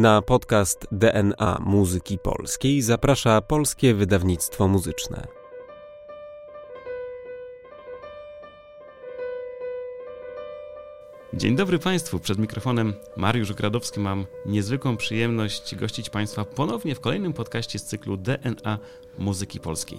Na 0.00 0.22
podcast 0.22 0.86
DNA 0.92 1.58
Muzyki 1.66 2.18
Polskiej 2.18 2.82
zaprasza 2.82 3.40
Polskie 3.40 3.94
Wydawnictwo 3.94 4.68
Muzyczne. 4.68 5.26
Dzień 11.34 11.56
dobry 11.56 11.78
Państwu. 11.78 12.18
Przed 12.18 12.38
mikrofonem 12.38 12.94
Mariusz 13.16 13.52
Gradowski. 13.52 14.00
Mam 14.00 14.26
niezwykłą 14.46 14.96
przyjemność 14.96 15.74
gościć 15.74 16.10
Państwa 16.10 16.44
ponownie 16.44 16.94
w 16.94 17.00
kolejnym 17.00 17.32
podcaście 17.32 17.78
z 17.78 17.84
cyklu 17.84 18.16
DNA 18.16 18.78
Muzyki 19.18 19.60
Polskiej 19.60 19.98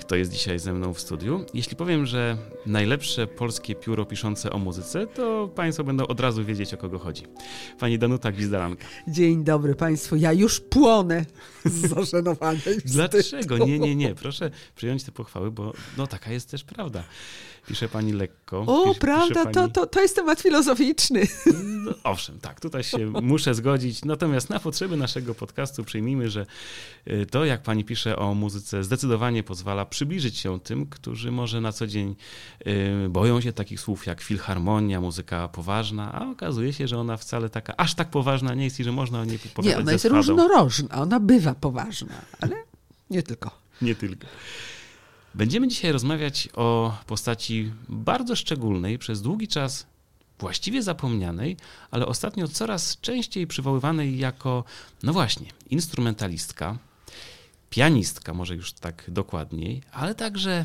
kto 0.00 0.16
jest 0.16 0.32
dzisiaj 0.32 0.58
ze 0.58 0.72
mną 0.72 0.94
w 0.94 1.00
studiu. 1.00 1.44
Jeśli 1.54 1.76
powiem, 1.76 2.06
że 2.06 2.36
najlepsze 2.66 3.26
polskie 3.26 3.74
pióro 3.74 4.04
piszące 4.04 4.50
o 4.52 4.58
muzyce, 4.58 5.06
to 5.06 5.50
Państwo 5.54 5.84
będą 5.84 6.06
od 6.06 6.20
razu 6.20 6.44
wiedzieć, 6.44 6.74
o 6.74 6.76
kogo 6.76 6.98
chodzi. 6.98 7.22
Pani 7.78 7.98
Danuta 7.98 8.32
Gwizdalanka. 8.32 8.84
Dzień 9.08 9.44
dobry 9.44 9.74
Państwu. 9.74 10.16
Ja 10.16 10.32
już 10.32 10.60
płonę 10.60 11.24
z 11.64 11.88
zażenowania. 11.94 12.60
Dlaczego? 12.84 13.58
Nie, 13.58 13.78
nie, 13.78 13.96
nie. 13.96 14.14
Proszę 14.14 14.50
przyjąć 14.74 15.04
te 15.04 15.12
pochwały, 15.12 15.50
bo 15.50 15.72
no, 15.96 16.06
taka 16.06 16.32
jest 16.32 16.50
też 16.50 16.64
prawda. 16.64 17.04
Pisze 17.70 17.88
pani 17.88 18.12
lekko. 18.12 18.64
O, 18.66 18.84
pisze, 18.88 19.00
prawda, 19.00 19.28
pisze 19.28 19.42
pani... 19.42 19.54
to, 19.54 19.68
to, 19.68 19.86
to 19.86 20.00
jest 20.00 20.16
temat 20.16 20.40
filozoficzny. 20.40 21.22
No, 21.84 21.92
owszem, 22.04 22.38
tak, 22.40 22.60
tutaj 22.60 22.82
się 22.84 22.98
muszę 23.22 23.54
zgodzić. 23.54 24.04
Natomiast 24.04 24.50
na 24.50 24.60
potrzeby 24.60 24.96
naszego 24.96 25.34
podcastu 25.34 25.84
przyjmijmy, 25.84 26.30
że 26.30 26.46
y, 27.06 27.26
to, 27.26 27.44
jak 27.44 27.62
pani 27.62 27.84
pisze 27.84 28.16
o 28.16 28.34
muzyce, 28.34 28.84
zdecydowanie 28.84 29.42
pozwala 29.42 29.86
przybliżyć 29.86 30.38
się 30.38 30.60
tym, 30.60 30.86
którzy 30.86 31.30
może 31.30 31.60
na 31.60 31.72
co 31.72 31.86
dzień 31.86 32.16
y, 32.66 33.08
boją 33.08 33.40
się 33.40 33.52
takich 33.52 33.80
słów 33.80 34.06
jak 34.06 34.20
filharmonia, 34.20 35.00
muzyka 35.00 35.48
poważna, 35.48 36.12
a 36.12 36.30
okazuje 36.30 36.72
się, 36.72 36.88
że 36.88 36.98
ona 36.98 37.16
wcale 37.16 37.48
taka, 37.48 37.76
aż 37.76 37.94
tak 37.94 38.10
poważna 38.10 38.54
nie 38.54 38.64
jest 38.64 38.80
i 38.80 38.84
że 38.84 38.92
można 38.92 39.20
o 39.20 39.24
niej 39.24 39.38
powiedzieć. 39.38 39.76
Nie, 39.76 39.82
ona 39.82 39.92
jest 39.92 40.04
różnorodna, 40.04 40.96
ona 40.96 41.20
bywa 41.20 41.54
poważna, 41.54 42.14
ale 42.40 42.56
nie 43.10 43.22
tylko. 43.22 43.50
Nie 43.82 43.94
tylko. 43.94 44.26
Będziemy 45.34 45.68
dzisiaj 45.68 45.92
rozmawiać 45.92 46.48
o 46.54 46.98
postaci 47.06 47.72
bardzo 47.88 48.36
szczególnej, 48.36 48.98
przez 48.98 49.22
długi 49.22 49.48
czas 49.48 49.86
właściwie 50.38 50.82
zapomnianej, 50.82 51.56
ale 51.90 52.06
ostatnio 52.06 52.48
coraz 52.48 53.00
częściej 53.00 53.46
przywoływanej 53.46 54.18
jako, 54.18 54.64
no 55.02 55.12
właśnie, 55.12 55.46
instrumentalistka, 55.70 56.78
pianistka, 57.70 58.34
może 58.34 58.54
już 58.54 58.72
tak 58.72 59.04
dokładniej, 59.08 59.82
ale 59.92 60.14
także 60.14 60.64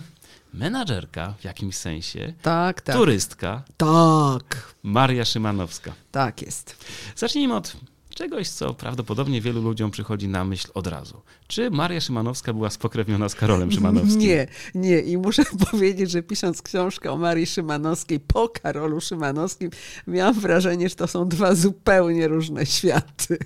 menadżerka 0.54 1.34
w 1.40 1.44
jakimś 1.44 1.76
sensie, 1.76 2.34
tak, 2.42 2.82
tak. 2.82 2.96
turystka, 2.96 3.64
tak. 3.78 4.76
Maria 4.84 5.26
Szymanowska. 5.26 5.94
Tak 6.12 6.42
jest. 6.42 6.86
Zacznijmy 7.16 7.56
od 7.56 7.78
Czegoś, 8.16 8.50
co 8.50 8.74
prawdopodobnie 8.74 9.42
wielu 9.42 9.62
ludziom 9.62 9.92
przychodzi 9.92 10.28
na 10.28 10.46
myśl 10.46 10.68
od 10.74 10.88
razu. 10.88 11.22
Czy 11.48 11.72
Maria 11.72 12.02
Szymanowska 12.02 12.54
była 12.54 12.70
spokrewniona 12.70 13.30
z 13.30 13.36
Karolem 13.36 13.72
Szymanowskim? 13.72 14.20
Nie, 14.20 14.48
nie. 14.76 15.00
I 15.00 15.18
muszę 15.18 15.44
powiedzieć, 15.72 16.12
że 16.12 16.24
pisząc 16.24 16.62
książkę 16.62 17.12
o 17.12 17.18
Marii 17.18 17.46
Szymanowskiej 17.46 18.20
po 18.20 18.50
Karolu 18.50 19.02
Szymanowskim, 19.02 19.70
miałam 20.08 20.34
wrażenie, 20.34 20.90
że 20.90 20.96
to 20.96 21.08
są 21.08 21.28
dwa 21.30 21.56
zupełnie 21.56 22.28
różne 22.28 22.66
światy 22.76 23.38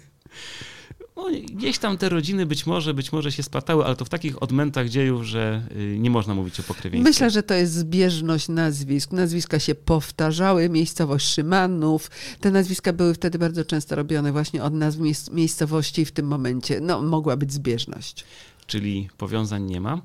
no, 1.19 1.39
gdzieś 1.53 1.77
tam 1.77 1.97
te 1.97 2.09
rodziny 2.09 2.45
być 2.45 2.65
może, 2.65 2.93
być 2.93 3.11
może 3.11 3.31
się 3.31 3.43
spatały, 3.43 3.85
ale 3.85 3.95
to 3.95 4.05
w 4.05 4.09
takich 4.09 4.43
odmętach 4.43 4.89
dziejów, 4.89 5.23
że 5.23 5.61
y, 5.77 5.99
nie 5.99 6.09
można 6.09 6.33
mówić 6.35 6.59
o 6.59 6.63
pokrewieństwie. 6.63 7.09
Myślę, 7.09 7.29
że 7.29 7.43
to 7.43 7.53
jest 7.53 7.73
zbieżność 7.73 8.47
nazwisk. 8.49 9.11
Nazwiska 9.11 9.59
się 9.59 9.75
powtarzały, 9.75 10.69
miejscowość 10.69 11.33
Szymanów. 11.33 12.11
Te 12.39 12.51
nazwiska 12.51 12.93
były 12.93 13.13
wtedy 13.13 13.39
bardzo 13.39 13.65
często 13.65 13.95
robione 13.95 14.31
właśnie 14.31 14.63
od 14.63 14.73
nazw 14.73 14.99
miejscowości 15.31 16.05
w 16.05 16.11
tym 16.11 16.27
momencie 16.27 16.79
no, 16.81 17.01
mogła 17.01 17.37
być 17.37 17.53
zbieżność 17.53 18.25
czyli 18.67 19.09
powiązań 19.17 19.63
nie 19.63 19.81
ma. 19.81 20.01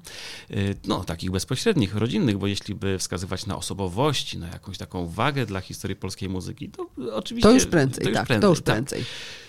Y, 0.50 0.74
no, 0.86 1.04
takich 1.04 1.30
bezpośrednich, 1.30 1.94
rodzinnych, 1.94 2.38
bo 2.38 2.46
jeśli 2.46 2.74
by 2.74 2.98
wskazywać 2.98 3.46
na 3.46 3.56
osobowości, 3.56 4.38
na 4.38 4.48
jakąś 4.48 4.78
taką 4.78 5.08
wagę 5.08 5.46
dla 5.46 5.60
historii 5.60 5.96
polskiej 5.96 6.28
muzyki, 6.28 6.68
to 6.68 6.90
oczywiście... 7.12 7.48
To 7.48 7.54
już 7.54 7.66
prędzej, 7.66 8.04
to 8.04 8.10
już 8.10 8.18
tak, 8.18 8.26
prędzej, 8.26 8.42
to 8.42 8.50
już 8.50 8.60
prędzej. 8.60 8.98
Tak. 8.98 9.43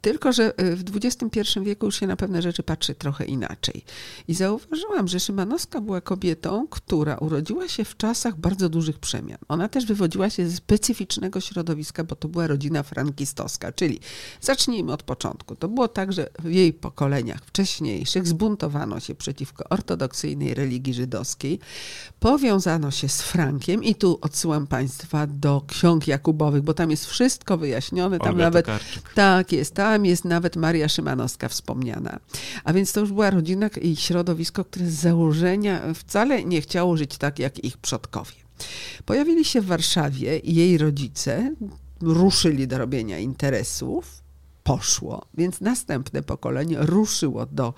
Tylko, 0.00 0.32
że 0.32 0.60
y, 0.60 0.76
w 0.76 0.96
XXI 0.96 1.40
wieku 1.62 1.86
już 1.86 2.00
się 2.00 2.06
na 2.06 2.16
pewne 2.16 2.42
rzeczy 2.42 2.62
patrzy 2.62 2.94
trochę 2.94 3.24
inaczej. 3.24 3.84
I 4.28 4.34
zauważyłam, 4.34 5.08
że 5.08 5.20
Szymanowska 5.20 5.80
była 5.80 6.00
kobietą, 6.00 6.66
która 6.70 7.16
urodziła 7.16 7.68
się 7.68 7.84
w 7.84 7.96
czasach 7.96 8.36
bardzo 8.36 8.68
dużych 8.68 8.98
przemian. 8.98 9.38
Ona 9.48 9.68
też 9.68 9.86
wywodziła 9.86 10.30
się 10.30 10.48
ze 10.48 10.56
specyficznego 10.56 11.40
środowiska, 11.40 12.04
bo 12.04 12.16
to 12.16 12.28
była 12.28 12.46
rodzina 12.46 12.82
frankistowska, 12.82 13.72
czyli 13.72 14.00
zacznijmy 14.40 14.92
od 14.92 15.02
początku. 15.02 15.56
To 15.56 15.68
było 15.68 15.88
tak, 15.88 16.12
że 16.12 16.28
w 16.38 16.50
jej 16.50 16.72
pokoleniach 16.72 17.44
wcześniejszych 17.44 18.26
zbuntowano 18.26 19.00
się 19.00 19.14
przeciwko 19.14 19.64
ortodoksyjnej 19.70 20.54
religii 20.54 20.94
żydowskiej, 20.94 21.58
powiązano 22.20 22.90
się 22.90 23.08
z 23.08 23.22
Frankiem 23.22 23.84
i 23.84 23.94
tu 23.94 24.18
odsyłam 24.20 24.66
Państwa 24.66 25.26
do 25.26 25.62
ksiąg 25.66 26.06
Jakubowych, 26.06 26.62
bo 26.62 26.74
tam 26.74 26.90
jest 26.90 27.06
wszystko 27.06 27.58
wyjaśnione. 27.58 28.18
Tam 28.18 28.28
Olga 28.28 28.44
nawet 28.44 28.66
Tokarczyk. 28.66 29.12
tak 29.14 29.52
jest, 29.52 29.74
tam 29.74 29.87
tam 29.88 30.06
jest 30.06 30.24
nawet 30.24 30.56
Maria 30.56 30.88
Szymanowska 30.88 31.48
wspomniana. 31.48 32.20
A 32.64 32.72
więc 32.72 32.92
to 32.92 33.00
już 33.00 33.12
była 33.12 33.30
rodzina 33.30 33.68
i 33.82 33.96
środowisko, 33.96 34.64
które 34.64 34.86
z 34.86 34.94
założenia 34.94 35.94
wcale 35.94 36.44
nie 36.44 36.60
chciało 36.60 36.96
żyć 36.96 37.18
tak, 37.18 37.38
jak 37.38 37.64
ich 37.64 37.78
przodkowie. 37.78 38.32
Pojawili 39.04 39.44
się 39.44 39.60
w 39.60 39.66
Warszawie 39.66 40.38
i 40.38 40.54
jej 40.54 40.78
rodzice 40.78 41.54
ruszyli 42.00 42.68
do 42.68 42.78
robienia 42.78 43.18
interesów, 43.18 44.22
poszło, 44.64 45.24
więc 45.34 45.60
następne 45.60 46.22
pokolenie 46.22 46.76
ruszyło 46.80 47.46
do 47.46 47.74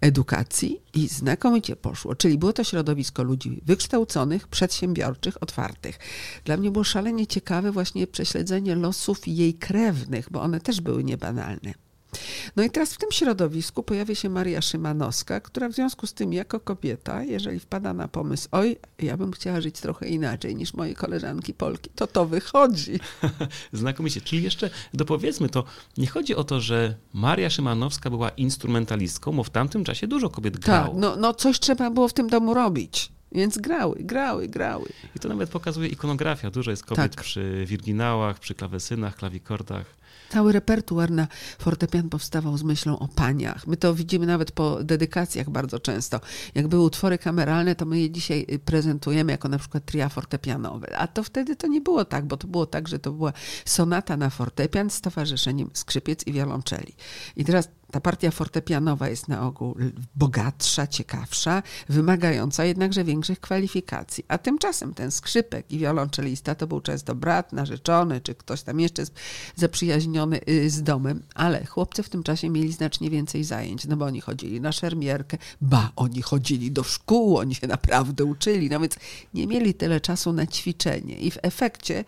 edukacji 0.00 0.80
i 0.94 1.08
znakomicie 1.08 1.76
poszło. 1.76 2.14
Czyli 2.14 2.38
było 2.38 2.52
to 2.52 2.64
środowisko 2.64 3.22
ludzi 3.22 3.60
wykształconych, 3.64 4.48
przedsiębiorczych, 4.48 5.42
otwartych. 5.42 5.98
Dla 6.44 6.56
mnie 6.56 6.70
było 6.70 6.84
szalenie 6.84 7.26
ciekawe 7.26 7.72
właśnie 7.72 8.06
prześledzenie 8.06 8.74
losów 8.74 9.28
jej 9.28 9.54
krewnych, 9.54 10.28
bo 10.30 10.42
one 10.42 10.60
też 10.60 10.80
były 10.80 11.04
niebanalne. 11.04 11.85
No 12.56 12.62
i 12.62 12.70
teraz 12.70 12.94
w 12.94 12.98
tym 12.98 13.12
środowisku 13.12 13.82
pojawia 13.82 14.14
się 14.14 14.28
Maria 14.28 14.62
Szymanowska, 14.62 15.40
która 15.40 15.68
w 15.68 15.72
związku 15.72 16.06
z 16.06 16.14
tym 16.14 16.32
jako 16.32 16.60
kobieta, 16.60 17.22
jeżeli 17.22 17.60
wpada 17.60 17.94
na 17.94 18.08
pomysł, 18.08 18.48
oj, 18.52 18.76
ja 18.98 19.16
bym 19.16 19.32
chciała 19.32 19.60
żyć 19.60 19.80
trochę 19.80 20.08
inaczej 20.08 20.56
niż 20.56 20.74
moje 20.74 20.94
koleżanki 20.94 21.54
Polki, 21.54 21.90
to 21.94 22.06
to 22.06 22.26
wychodzi. 22.26 23.00
Znakomicie. 23.72 24.20
Czyli 24.20 24.42
jeszcze 24.42 24.70
dopowiedzmy 24.94 25.48
to, 25.48 25.64
nie 25.96 26.06
chodzi 26.06 26.34
o 26.34 26.44
to, 26.44 26.60
że 26.60 26.94
Maria 27.12 27.50
Szymanowska 27.50 28.10
była 28.10 28.28
instrumentalistką, 28.28 29.32
bo 29.32 29.44
w 29.44 29.50
tamtym 29.50 29.84
czasie 29.84 30.06
dużo 30.06 30.30
kobiet 30.30 30.58
grało. 30.58 30.88
Tak, 30.88 30.96
no, 30.96 31.16
no 31.16 31.34
coś 31.34 31.60
trzeba 31.60 31.90
było 31.90 32.08
w 32.08 32.12
tym 32.12 32.28
domu 32.28 32.54
robić. 32.54 33.12
Więc 33.32 33.58
grały, 33.58 33.96
grały, 34.00 34.48
grały. 34.48 34.88
I 35.16 35.18
to 35.18 35.28
nawet 35.28 35.50
pokazuje 35.50 35.88
ikonografia. 35.88 36.50
Dużo 36.50 36.70
jest 36.70 36.84
kobiet 36.84 37.16
Tak. 37.16 37.24
przy 37.24 37.64
wirginałach, 37.66 38.38
przy 38.38 38.54
klawesynach, 38.54 39.16
klawikordach. 39.16 39.86
Cały 40.30 40.52
repertuar 40.52 41.10
na 41.10 41.28
fortepian 41.58 42.08
powstawał 42.08 42.58
z 42.58 42.62
myślą 42.62 42.98
o 42.98 43.08
paniach. 43.08 43.66
My 43.66 43.76
to 43.76 43.94
widzimy 43.94 44.26
nawet 44.26 44.52
po 44.52 44.84
dedykacjach 44.84 45.50
bardzo 45.50 45.80
często. 45.80 46.20
Jak 46.54 46.68
były 46.68 46.82
utwory 46.82 47.18
kameralne, 47.18 47.74
to 47.74 47.84
my 47.84 48.00
je 48.00 48.10
dzisiaj 48.10 48.46
y, 48.52 48.58
prezentujemy 48.58 49.32
jako 49.32 49.48
na 49.48 49.58
przykład 49.58 49.84
tria 49.84 50.08
fortepianowe. 50.08 50.96
A 50.98 51.06
to 51.06 51.22
wtedy 51.22 51.56
to 51.56 51.66
nie 51.66 51.80
było 51.80 52.04
tak, 52.04 52.26
bo 52.26 52.36
to 52.36 52.48
było 52.48 52.66
tak, 52.66 52.88
że 52.88 52.98
to 52.98 53.12
była 53.12 53.32
sonata 53.64 54.16
na 54.16 54.30
fortepian 54.30 54.90
z 54.90 55.00
towarzyszeniem 55.00 55.70
skrzypiec 55.74 56.26
i 56.26 56.32
wiolonczeli. 56.32 56.94
I 57.36 57.44
teraz 57.44 57.68
ta 57.96 58.00
partia 58.00 58.30
fortepianowa 58.30 59.08
jest 59.08 59.28
na 59.28 59.46
ogół 59.46 59.76
bogatsza, 60.16 60.86
ciekawsza, 60.86 61.62
wymagająca 61.88 62.64
jednakże 62.64 63.04
większych 63.04 63.40
kwalifikacji. 63.40 64.24
A 64.28 64.38
tymczasem 64.38 64.94
ten 64.94 65.10
skrzypek 65.10 65.70
i 65.72 65.78
wiolonczelista 65.78 66.54
to 66.54 66.66
był 66.66 66.80
często 66.80 67.14
brat, 67.14 67.52
narzeczony, 67.52 68.20
czy 68.20 68.34
ktoś 68.34 68.62
tam 68.62 68.80
jeszcze 68.80 69.02
zaprzyjaźniony 69.54 70.40
y, 70.48 70.70
z 70.70 70.82
domem, 70.82 71.22
ale 71.34 71.64
chłopcy 71.64 72.02
w 72.02 72.08
tym 72.08 72.22
czasie 72.22 72.50
mieli 72.50 72.72
znacznie 72.72 73.10
więcej 73.10 73.44
zajęć, 73.44 73.86
no 73.86 73.96
bo 73.96 74.04
oni 74.04 74.20
chodzili 74.20 74.60
na 74.60 74.72
szermierkę, 74.72 75.38
ba, 75.60 75.92
oni 75.96 76.22
chodzili 76.22 76.72
do 76.72 76.82
szkół, 76.82 77.38
oni 77.38 77.54
się 77.54 77.66
naprawdę 77.66 78.24
uczyli, 78.24 78.70
no 78.70 78.80
więc 78.80 78.96
nie 79.34 79.46
mieli 79.46 79.74
tyle 79.74 80.00
czasu 80.00 80.32
na 80.32 80.46
ćwiczenie 80.46 81.18
i 81.18 81.30
w 81.30 81.38
efekcie 81.42 82.04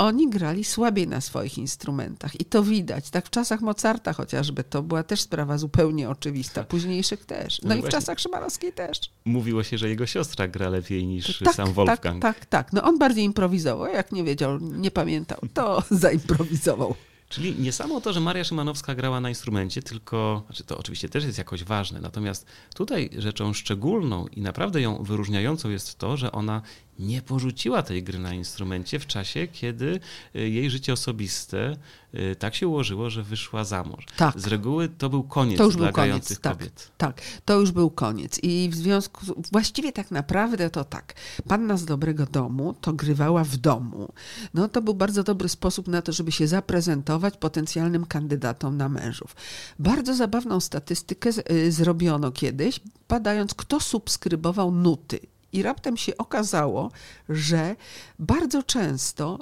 oni 0.00 0.30
grali 0.30 0.64
słabiej 0.64 1.08
na 1.08 1.20
swoich 1.20 1.58
instrumentach 1.58 2.40
i 2.40 2.44
to 2.44 2.62
widać. 2.62 3.10
Tak 3.10 3.26
w 3.26 3.30
czasach 3.30 3.60
Mozarta 3.60 4.12
chociażby, 4.12 4.64
to 4.64 4.82
była 4.82 5.02
też 5.02 5.20
sprawa 5.20 5.58
zupełnie 5.58 6.10
oczywista, 6.10 6.64
późniejszych 6.64 7.26
też. 7.26 7.62
No, 7.62 7.68
No 7.68 7.74
i 7.74 7.82
w 7.82 7.88
czasach 7.88 8.20
Szymanowskiej 8.20 8.72
też. 8.72 9.00
Mówiło 9.24 9.62
się, 9.62 9.78
że 9.78 9.88
jego 9.88 10.06
siostra 10.06 10.48
gra 10.48 10.68
lepiej 10.68 11.06
niż 11.06 11.38
Tak, 11.38 11.54
sam 11.54 11.66
tak, 11.66 11.74
Wolfgang. 11.74 12.22
tak, 12.22 12.46
tak. 12.46 12.72
No 12.72 12.82
on 12.82 12.98
bardziej 12.98 13.24
improwizował, 13.24 13.86
jak 13.92 14.12
nie 14.12 14.24
wiedział, 14.24 14.58
nie 14.58 14.90
pamiętał, 14.90 15.38
to 15.54 15.82
zaimprowizował. 15.90 16.94
Czyli 17.28 17.54
nie 17.58 17.72
samo 17.72 18.00
to, 18.00 18.12
że 18.12 18.20
Maria 18.20 18.44
Szymanowska 18.44 18.94
grała 18.94 19.20
na 19.20 19.28
instrumencie, 19.28 19.82
tylko, 19.82 20.42
znaczy 20.46 20.64
to 20.64 20.78
oczywiście 20.78 21.08
też 21.08 21.24
jest 21.24 21.38
jakoś 21.38 21.64
ważne, 21.64 22.00
natomiast 22.00 22.46
tutaj 22.74 23.10
rzeczą 23.18 23.52
szczególną 23.52 24.26
i 24.26 24.40
naprawdę 24.40 24.80
ją 24.80 25.02
wyróżniającą 25.02 25.70
jest 25.70 25.98
to, 25.98 26.16
że 26.16 26.32
ona 26.32 26.62
nie 27.00 27.22
porzuciła 27.22 27.82
tej 27.82 28.02
gry 28.02 28.18
na 28.18 28.34
instrumencie 28.34 28.98
w 28.98 29.06
czasie, 29.06 29.48
kiedy 29.52 30.00
y, 30.36 30.48
jej 30.48 30.70
życie 30.70 30.92
osobiste 30.92 31.76
y, 32.14 32.36
tak 32.36 32.54
się 32.54 32.68
ułożyło, 32.68 33.10
że 33.10 33.22
wyszła 33.22 33.64
za 33.64 33.84
mąż. 33.84 34.06
Tak. 34.16 34.40
Z 34.40 34.46
reguły 34.46 34.88
to 34.88 35.08
był 35.08 35.22
koniec 35.22 35.58
To 35.58 35.64
już 35.64 35.76
dla 35.76 35.86
był 35.86 35.94
koniec, 35.94 36.40
tak. 36.40 36.58
kobiet. 36.58 36.90
Tak, 36.98 37.20
to 37.44 37.60
już 37.60 37.70
był 37.70 37.90
koniec. 37.90 38.38
I 38.42 38.68
w 38.72 38.74
związku, 38.74 39.26
z, 39.26 39.50
właściwie 39.52 39.92
tak 39.92 40.10
naprawdę 40.10 40.70
to 40.70 40.84
tak. 40.84 41.14
Panna 41.48 41.76
z 41.76 41.84
dobrego 41.84 42.26
domu 42.26 42.74
to 42.80 42.92
grywała 42.92 43.44
w 43.44 43.56
domu. 43.56 44.12
No 44.54 44.68
to 44.68 44.82
był 44.82 44.94
bardzo 44.94 45.22
dobry 45.22 45.48
sposób 45.48 45.88
na 45.88 46.02
to, 46.02 46.12
żeby 46.12 46.32
się 46.32 46.46
zaprezentować 46.46 47.36
potencjalnym 47.36 48.06
kandydatom 48.06 48.76
na 48.76 48.88
mężów. 48.88 49.36
Bardzo 49.78 50.14
zabawną 50.14 50.60
statystykę 50.60 51.32
z, 51.32 51.50
y, 51.50 51.72
zrobiono 51.72 52.32
kiedyś, 52.32 52.80
badając, 53.08 53.54
kto 53.54 53.80
subskrybował 53.80 54.72
nuty. 54.72 55.29
I 55.52 55.62
raptem 55.62 55.96
się 55.96 56.16
okazało, 56.16 56.90
że 57.28 57.76
bardzo 58.18 58.62
często 58.62 59.38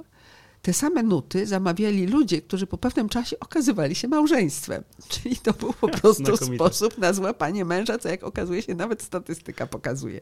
te 0.62 0.72
same 0.72 1.02
nuty 1.02 1.46
zamawiali 1.46 2.06
ludzie, 2.06 2.42
którzy 2.42 2.66
po 2.66 2.78
pewnym 2.78 3.08
czasie 3.08 3.40
okazywali 3.40 3.94
się 3.94 4.08
małżeństwem. 4.08 4.84
Czyli 5.08 5.36
to 5.36 5.52
był 5.52 5.72
po 5.72 5.88
prostu 5.98 6.36
sposób 6.36 6.98
na 6.98 7.12
złapanie 7.12 7.64
męża, 7.64 7.98
co 7.98 8.08
jak 8.08 8.24
okazuje 8.24 8.62
się 8.62 8.74
nawet 8.74 9.02
statystyka 9.02 9.66
pokazuje. 9.66 10.20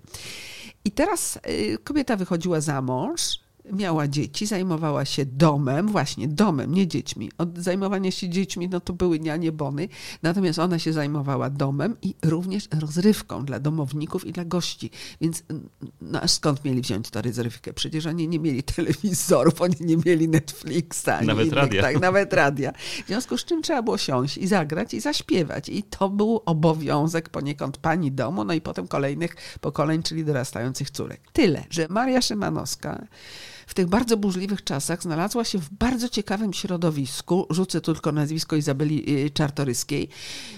I 0.84 0.90
teraz 0.90 1.38
y, 1.48 1.78
kobieta 1.84 2.16
wychodziła 2.16 2.60
za 2.60 2.82
mąż, 2.82 3.45
miała 3.72 4.08
dzieci, 4.08 4.46
zajmowała 4.46 5.04
się 5.04 5.26
domem, 5.26 5.88
właśnie 5.88 6.28
domem, 6.28 6.74
nie 6.74 6.86
dziećmi. 6.86 7.30
Od 7.38 7.58
zajmowania 7.58 8.10
się 8.10 8.28
dziećmi, 8.28 8.68
no 8.68 8.80
to 8.80 8.92
były 8.92 9.20
nianie 9.20 9.52
bony, 9.52 9.88
natomiast 10.22 10.58
ona 10.58 10.78
się 10.78 10.92
zajmowała 10.92 11.50
domem 11.50 11.96
i 12.02 12.14
również 12.24 12.68
rozrywką 12.80 13.44
dla 13.44 13.60
domowników 13.60 14.26
i 14.26 14.32
dla 14.32 14.44
gości. 14.44 14.90
Więc 15.20 15.42
no, 16.00 16.20
a 16.22 16.28
skąd 16.28 16.64
mieli 16.64 16.80
wziąć 16.80 17.10
tę 17.10 17.22
rozrywkę? 17.22 17.72
Przecież 17.72 18.06
oni 18.06 18.28
nie 18.28 18.38
mieli 18.38 18.62
telewizorów, 18.62 19.62
oni 19.62 19.76
nie 19.80 19.96
mieli 20.06 20.28
Netflixa. 20.28 21.10
Nawet 21.22 21.46
innych, 21.46 21.58
radia. 21.58 21.82
Tak, 21.82 22.00
nawet 22.00 22.32
radia. 22.32 22.72
W 23.04 23.06
związku 23.06 23.38
z 23.38 23.44
czym 23.44 23.62
trzeba 23.62 23.82
było 23.82 23.98
siąść 23.98 24.38
i 24.38 24.46
zagrać 24.46 24.94
i 24.94 25.00
zaśpiewać. 25.00 25.68
I 25.68 25.82
to 25.82 26.08
był 26.08 26.42
obowiązek 26.46 27.28
poniekąd 27.28 27.76
pani 27.76 28.12
domu, 28.12 28.44
no 28.44 28.54
i 28.54 28.60
potem 28.60 28.88
kolejnych 28.88 29.36
pokoleń, 29.60 30.02
czyli 30.02 30.24
dorastających 30.24 30.90
córek. 30.90 31.20
Tyle, 31.32 31.64
że 31.70 31.86
Maria 31.88 32.22
Szymanowska 32.22 33.06
w 33.66 33.74
tych 33.74 33.86
bardzo 33.86 34.16
burzliwych 34.16 34.64
czasach 34.64 35.02
znalazła 35.02 35.44
się 35.44 35.58
w 35.58 35.70
bardzo 35.70 36.08
ciekawym 36.08 36.52
środowisku, 36.52 37.46
rzucę 37.50 37.80
tylko 37.80 38.12
nazwisko 38.12 38.56
Izabeli 38.56 39.24
y, 39.26 39.30
Czartoryskiej, 39.30 40.08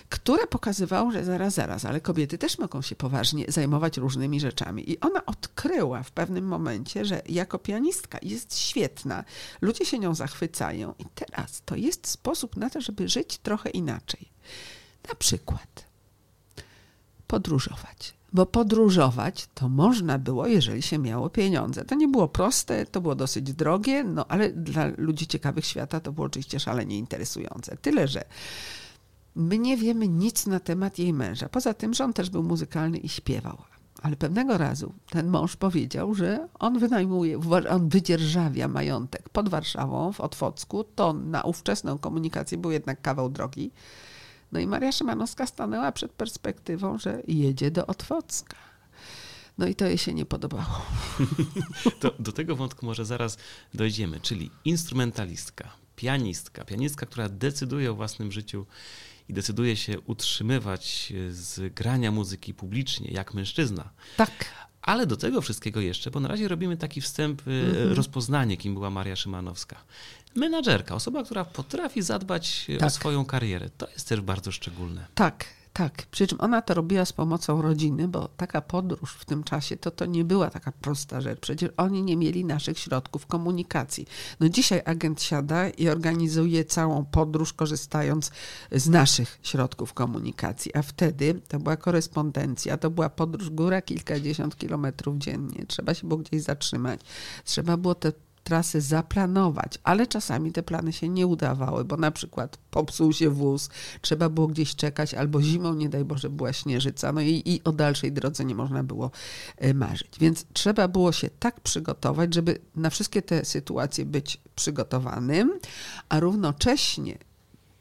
które 0.08 0.46
pokazywało, 0.46 1.12
że 1.12 1.24
zaraz, 1.24 1.54
zaraz, 1.54 1.84
ale 1.84 2.00
kobiety 2.00 2.38
też 2.38 2.58
mogą 2.58 2.82
się 2.82 2.96
poważnie 2.96 3.44
zajmować 3.48 3.96
różnymi 3.96 4.40
rzeczami. 4.40 4.90
I 4.90 5.00
ona 5.00 5.26
odkryła 5.26 6.02
w 6.02 6.10
pewnym 6.10 6.44
momencie, 6.44 7.04
że 7.04 7.22
jako 7.28 7.58
pianistka 7.58 8.18
jest 8.22 8.58
świetna, 8.58 9.24
ludzie 9.60 9.84
się 9.84 9.98
nią 9.98 10.14
zachwycają 10.14 10.94
i 10.98 11.04
teraz 11.14 11.62
to 11.64 11.76
jest 11.76 12.06
sposób 12.06 12.56
na 12.56 12.70
to, 12.70 12.80
żeby 12.80 13.08
żyć 13.08 13.38
trochę 13.38 13.70
inaczej. 13.70 14.28
Na 15.08 15.14
przykład 15.14 15.84
podróżować. 17.26 18.17
Bo 18.32 18.46
podróżować 18.46 19.48
to 19.54 19.68
można 19.68 20.18
było, 20.18 20.46
jeżeli 20.46 20.82
się 20.82 20.98
miało 20.98 21.30
pieniądze. 21.30 21.84
To 21.84 21.94
nie 21.94 22.08
było 22.08 22.28
proste, 22.28 22.86
to 22.86 23.00
było 23.00 23.14
dosyć 23.14 23.52
drogie, 23.52 24.04
no 24.04 24.26
ale 24.26 24.50
dla 24.50 24.86
ludzi 24.96 25.26
ciekawych 25.26 25.66
świata 25.66 26.00
to 26.00 26.12
było 26.12 26.26
oczywiście 26.26 26.60
szalenie 26.60 26.98
interesujące. 26.98 27.76
Tyle, 27.76 28.08
że 28.08 28.24
my 29.34 29.58
nie 29.58 29.76
wiemy 29.76 30.08
nic 30.08 30.46
na 30.46 30.60
temat 30.60 30.98
jej 30.98 31.12
męża. 31.12 31.48
Poza 31.48 31.74
tym, 31.74 31.94
że 31.94 32.04
on 32.04 32.12
też 32.12 32.30
był 32.30 32.42
muzykalny 32.42 32.98
i 32.98 33.08
śpiewał. 33.08 33.58
Ale 34.02 34.16
pewnego 34.16 34.58
razu 34.58 34.92
ten 35.10 35.28
mąż 35.28 35.56
powiedział, 35.56 36.14
że 36.14 36.48
on 36.58 36.78
wynajmuje, 36.78 37.40
on 37.70 37.88
wydzierżawia 37.88 38.68
majątek 38.68 39.28
pod 39.28 39.48
Warszawą, 39.48 40.12
w 40.12 40.20
Otwocku. 40.20 40.84
To 40.84 41.12
na 41.12 41.42
ówczesną 41.42 41.98
komunikację 41.98 42.58
był 42.58 42.70
jednak 42.70 43.02
kawał 43.02 43.28
drogi. 43.28 43.70
No 44.52 44.60
i 44.60 44.66
Maria 44.66 44.92
Szymanowska 44.92 45.46
stanęła 45.46 45.92
przed 45.92 46.12
perspektywą, 46.12 46.98
że 46.98 47.22
jedzie 47.26 47.70
do 47.70 47.86
Otwocka. 47.86 48.56
No 49.58 49.66
i 49.66 49.74
to 49.74 49.86
jej 49.86 49.98
się 49.98 50.14
nie 50.14 50.24
podobało. 50.24 50.82
To, 52.00 52.14
do 52.18 52.32
tego 52.32 52.56
wątku 52.56 52.86
może 52.86 53.04
zaraz 53.04 53.38
dojdziemy, 53.74 54.20
czyli 54.20 54.50
instrumentalistka, 54.64 55.72
pianistka, 55.96 56.64
pianistka, 56.64 57.06
która 57.06 57.28
decyduje 57.28 57.90
o 57.90 57.94
własnym 57.94 58.32
życiu 58.32 58.66
i 59.28 59.32
decyduje 59.32 59.76
się 59.76 60.00
utrzymywać 60.00 61.12
z 61.30 61.74
grania 61.74 62.10
muzyki 62.10 62.54
publicznie, 62.54 63.10
jak 63.10 63.34
mężczyzna. 63.34 63.90
Tak. 64.16 64.30
Ale 64.88 65.06
do 65.06 65.16
tego 65.16 65.40
wszystkiego 65.40 65.80
jeszcze, 65.80 66.10
bo 66.10 66.20
na 66.20 66.28
razie 66.28 66.48
robimy 66.48 66.76
taki 66.76 67.00
wstęp, 67.00 67.48
y, 67.48 67.50
Mhm. 67.50 67.92
rozpoznanie, 67.92 68.56
kim 68.56 68.74
była 68.74 68.90
Maria 68.90 69.16
Szymanowska. 69.16 69.76
Menadżerka, 70.34 70.94
osoba, 70.94 71.24
która 71.24 71.44
potrafi 71.44 72.02
zadbać 72.02 72.66
y, 72.70 72.76
o 72.76 72.80
Tak. 72.80 72.92
swoją 72.92 73.24
karierę. 73.24 73.70
To 73.78 73.88
jest 73.90 74.08
też 74.08 74.20
bardzo 74.20 74.52
szczególne. 74.52 75.06
Tak, 75.14 75.44
tak. 75.78 76.06
Przy 76.10 76.26
czym 76.26 76.40
ona 76.40 76.62
to 76.62 76.74
robiła 76.74 77.04
z 77.04 77.12
pomocą 77.12 77.62
rodziny, 77.62 78.08
bo 78.08 78.28
taka 78.28 78.60
podróż 78.60 79.12
w 79.12 79.24
tym 79.24 79.44
czasie 79.44 79.76
to, 79.76 79.90
to 79.90 80.06
nie 80.06 80.24
była 80.24 80.50
taka 80.50 80.72
prosta 80.72 81.20
rzecz. 81.20 81.40
Przecież 81.40 81.70
oni 81.76 82.02
nie 82.02 82.16
mieli 82.16 82.44
naszych 82.44 82.78
środków 82.78 83.26
komunikacji. 83.26 84.06
No 84.40 84.48
dzisiaj 84.48 84.82
agent 84.84 85.22
siada 85.22 85.68
i 85.68 85.88
organizuje 85.88 86.64
całą 86.64 87.04
podróż, 87.04 87.52
korzystając 87.52 88.30
z 88.72 88.88
naszych 88.88 89.38
środków 89.42 89.94
komunikacji. 89.94 90.74
A 90.74 90.82
wtedy 90.82 91.40
to 91.48 91.58
była 91.58 91.76
korespondencja, 91.76 92.76
to 92.76 92.90
była 92.90 93.08
podróż 93.08 93.50
góra 93.50 93.82
kilkadziesiąt 93.82 94.56
kilometrów 94.56 95.18
dziennie. 95.18 95.66
Trzeba 95.68 95.94
się 95.94 96.08
było 96.08 96.20
gdzieś 96.20 96.42
zatrzymać. 96.42 97.00
Trzeba 97.44 97.76
było 97.76 97.94
te 97.94 98.12
trasy 98.48 98.80
zaplanować, 98.80 99.78
ale 99.84 100.06
czasami 100.06 100.52
te 100.52 100.62
plany 100.62 100.92
się 100.92 101.08
nie 101.08 101.26
udawały, 101.26 101.84
bo 101.84 101.96
na 101.96 102.10
przykład 102.10 102.58
popsuł 102.70 103.12
się 103.12 103.30
wóz, 103.30 103.68
trzeba 104.00 104.28
było 104.28 104.46
gdzieś 104.46 104.76
czekać, 104.76 105.14
albo 105.14 105.42
zimą, 105.42 105.74
nie 105.74 105.88
daj 105.88 106.04
Boże, 106.04 106.30
była 106.30 106.52
śnieżyca, 106.52 107.12
no 107.12 107.20
i, 107.20 107.42
i 107.44 107.60
o 107.64 107.72
dalszej 107.72 108.12
drodze 108.12 108.44
nie 108.44 108.54
można 108.54 108.82
było 108.82 109.10
e, 109.56 109.74
marzyć. 109.74 110.08
Więc 110.20 110.46
trzeba 110.52 110.88
było 110.88 111.12
się 111.12 111.30
tak 111.38 111.60
przygotować, 111.60 112.34
żeby 112.34 112.58
na 112.76 112.90
wszystkie 112.90 113.22
te 113.22 113.44
sytuacje 113.44 114.04
być 114.04 114.40
przygotowanym, 114.54 115.58
a 116.08 116.20
równocześnie 116.20 117.27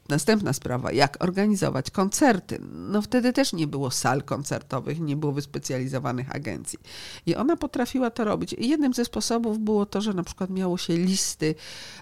Następna 0.08 0.52
sprawa, 0.52 0.92
jak 0.92 1.24
organizować 1.24 1.90
koncerty. 1.90 2.58
No 2.72 3.02
wtedy 3.02 3.32
też 3.32 3.52
nie 3.52 3.66
było 3.66 3.90
sal 3.90 4.22
koncertowych, 4.22 5.00
nie 5.00 5.16
było 5.16 5.32
wyspecjalizowanych 5.32 6.36
agencji. 6.36 6.78
I 7.26 7.36
ona 7.36 7.56
potrafiła 7.56 8.10
to 8.10 8.24
robić. 8.24 8.52
I 8.52 8.68
jednym 8.68 8.94
ze 8.94 9.04
sposobów 9.04 9.58
było 9.58 9.86
to, 9.86 10.00
że 10.00 10.12
na 10.12 10.22
przykład 10.22 10.50
miało 10.50 10.78
się 10.78 10.96
listy 10.96 11.54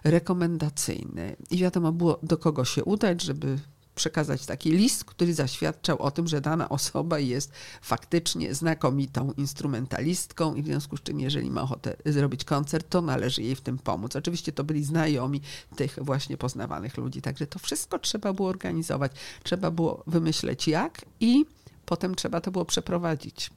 rekomendacyjne 0.04 1.36
i 1.50 1.56
wiadomo 1.56 1.92
było, 1.92 2.18
do 2.22 2.38
kogo 2.38 2.64
się 2.64 2.84
udać, 2.84 3.22
żeby 3.22 3.58
przekazać 3.96 4.46
taki 4.46 4.70
list, 4.70 5.04
który 5.04 5.34
zaświadczał 5.34 6.02
o 6.02 6.10
tym, 6.10 6.28
że 6.28 6.40
dana 6.40 6.68
osoba 6.68 7.18
jest 7.18 7.52
faktycznie 7.82 8.54
znakomitą 8.54 9.32
instrumentalistką 9.36 10.54
i 10.54 10.62
w 10.62 10.66
związku 10.66 10.96
z 10.96 11.02
czym, 11.02 11.20
jeżeli 11.20 11.50
ma 11.50 11.62
ochotę 11.62 11.96
zrobić 12.06 12.44
koncert, 12.44 12.88
to 12.90 13.00
należy 13.02 13.42
jej 13.42 13.56
w 13.56 13.60
tym 13.60 13.78
pomóc. 13.78 14.16
Oczywiście 14.16 14.52
to 14.52 14.64
byli 14.64 14.84
znajomi 14.84 15.40
tych 15.76 15.98
właśnie 16.02 16.36
poznawanych 16.36 16.96
ludzi, 16.96 17.22
także 17.22 17.46
to 17.46 17.58
wszystko 17.58 17.98
trzeba 17.98 18.32
było 18.32 18.48
organizować, 18.48 19.12
trzeba 19.42 19.70
było 19.70 20.02
wymyśleć 20.06 20.68
jak 20.68 21.04
i 21.20 21.46
potem 21.86 22.14
trzeba 22.14 22.40
to 22.40 22.50
było 22.50 22.64
przeprowadzić. 22.64 23.50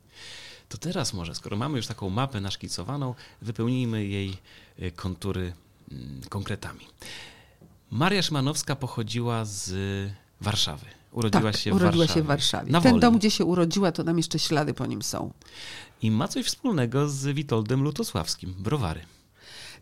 To 0.70 0.78
teraz 0.78 1.14
może, 1.14 1.36
skoro 1.36 1.58
mamy 1.58 1.78
już 1.78 1.88
taką 1.88 2.10
mapę 2.10 2.42
naszkicowaną, 2.42 3.16
wypełnijmy 3.42 4.06
jej 4.06 4.38
y, 4.80 4.92
kontury 4.92 5.54
mm, 5.92 6.22
konkretami. 6.30 6.88
Maria 7.92 8.22
Szymanowska 8.22 8.76
pochodziła 8.76 9.46
z 9.46 9.72
Warszawy. 10.42 10.86
Urodziła 11.12 11.52
tak, 11.52 11.62
się 11.62 11.72
w 11.72 11.76
urodziła 11.76 12.06
Warszawie. 12.06 12.20
się 12.20 12.24
w 12.24 12.28
Warszawie. 12.28 12.72
Na 12.72 12.82
Ten 12.82 13.00
dom, 13.00 13.18
gdzie 13.18 13.32
się 13.32 13.46
urodziła, 13.46 13.92
to 13.92 14.04
nam 14.04 14.18
jeszcze 14.18 14.40
ślady 14.40 14.74
po 14.74 14.86
nim 14.86 15.02
są. 15.02 15.34
I 16.02 16.12
ma 16.12 16.28
coś 16.28 16.46
wspólnego 16.46 17.10
z 17.10 17.28
Witoldem 17.28 17.84
Lutosławskim, 17.84 18.56
browary. 18.58 19.02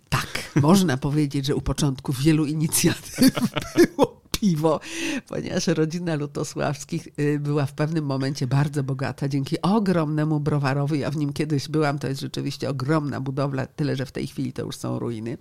Tak, 0.09 0.51
można 0.55 0.97
powiedzieć, 0.97 1.45
że 1.45 1.55
u 1.55 1.61
początku 1.61 2.13
wielu 2.13 2.45
inicjatyw 2.45 3.31
było 3.75 4.06
piwo, 4.39 4.79
ponieważ 5.27 5.67
rodzina 5.67 6.15
Lutosławskich 6.15 7.07
y, 7.19 7.39
była 7.39 7.65
w 7.65 7.73
pewnym 7.73 8.05
momencie 8.05 8.47
bardzo 8.47 8.83
bogata 8.83 9.27
dzięki 9.27 9.61
ogromnemu 9.61 10.39
browarowi. 10.39 10.99
Ja 10.99 11.11
w 11.11 11.17
nim 11.17 11.33
kiedyś 11.33 11.67
byłam, 11.67 11.99
to 11.99 12.07
jest 12.07 12.21
rzeczywiście 12.21 12.69
ogromna 12.69 13.21
budowla, 13.21 13.65
tyle 13.65 13.95
że 13.95 14.05
w 14.05 14.11
tej 14.11 14.27
chwili 14.27 14.53
to 14.53 14.61
już 14.61 14.75
są 14.75 14.99
ruiny. 14.99 15.37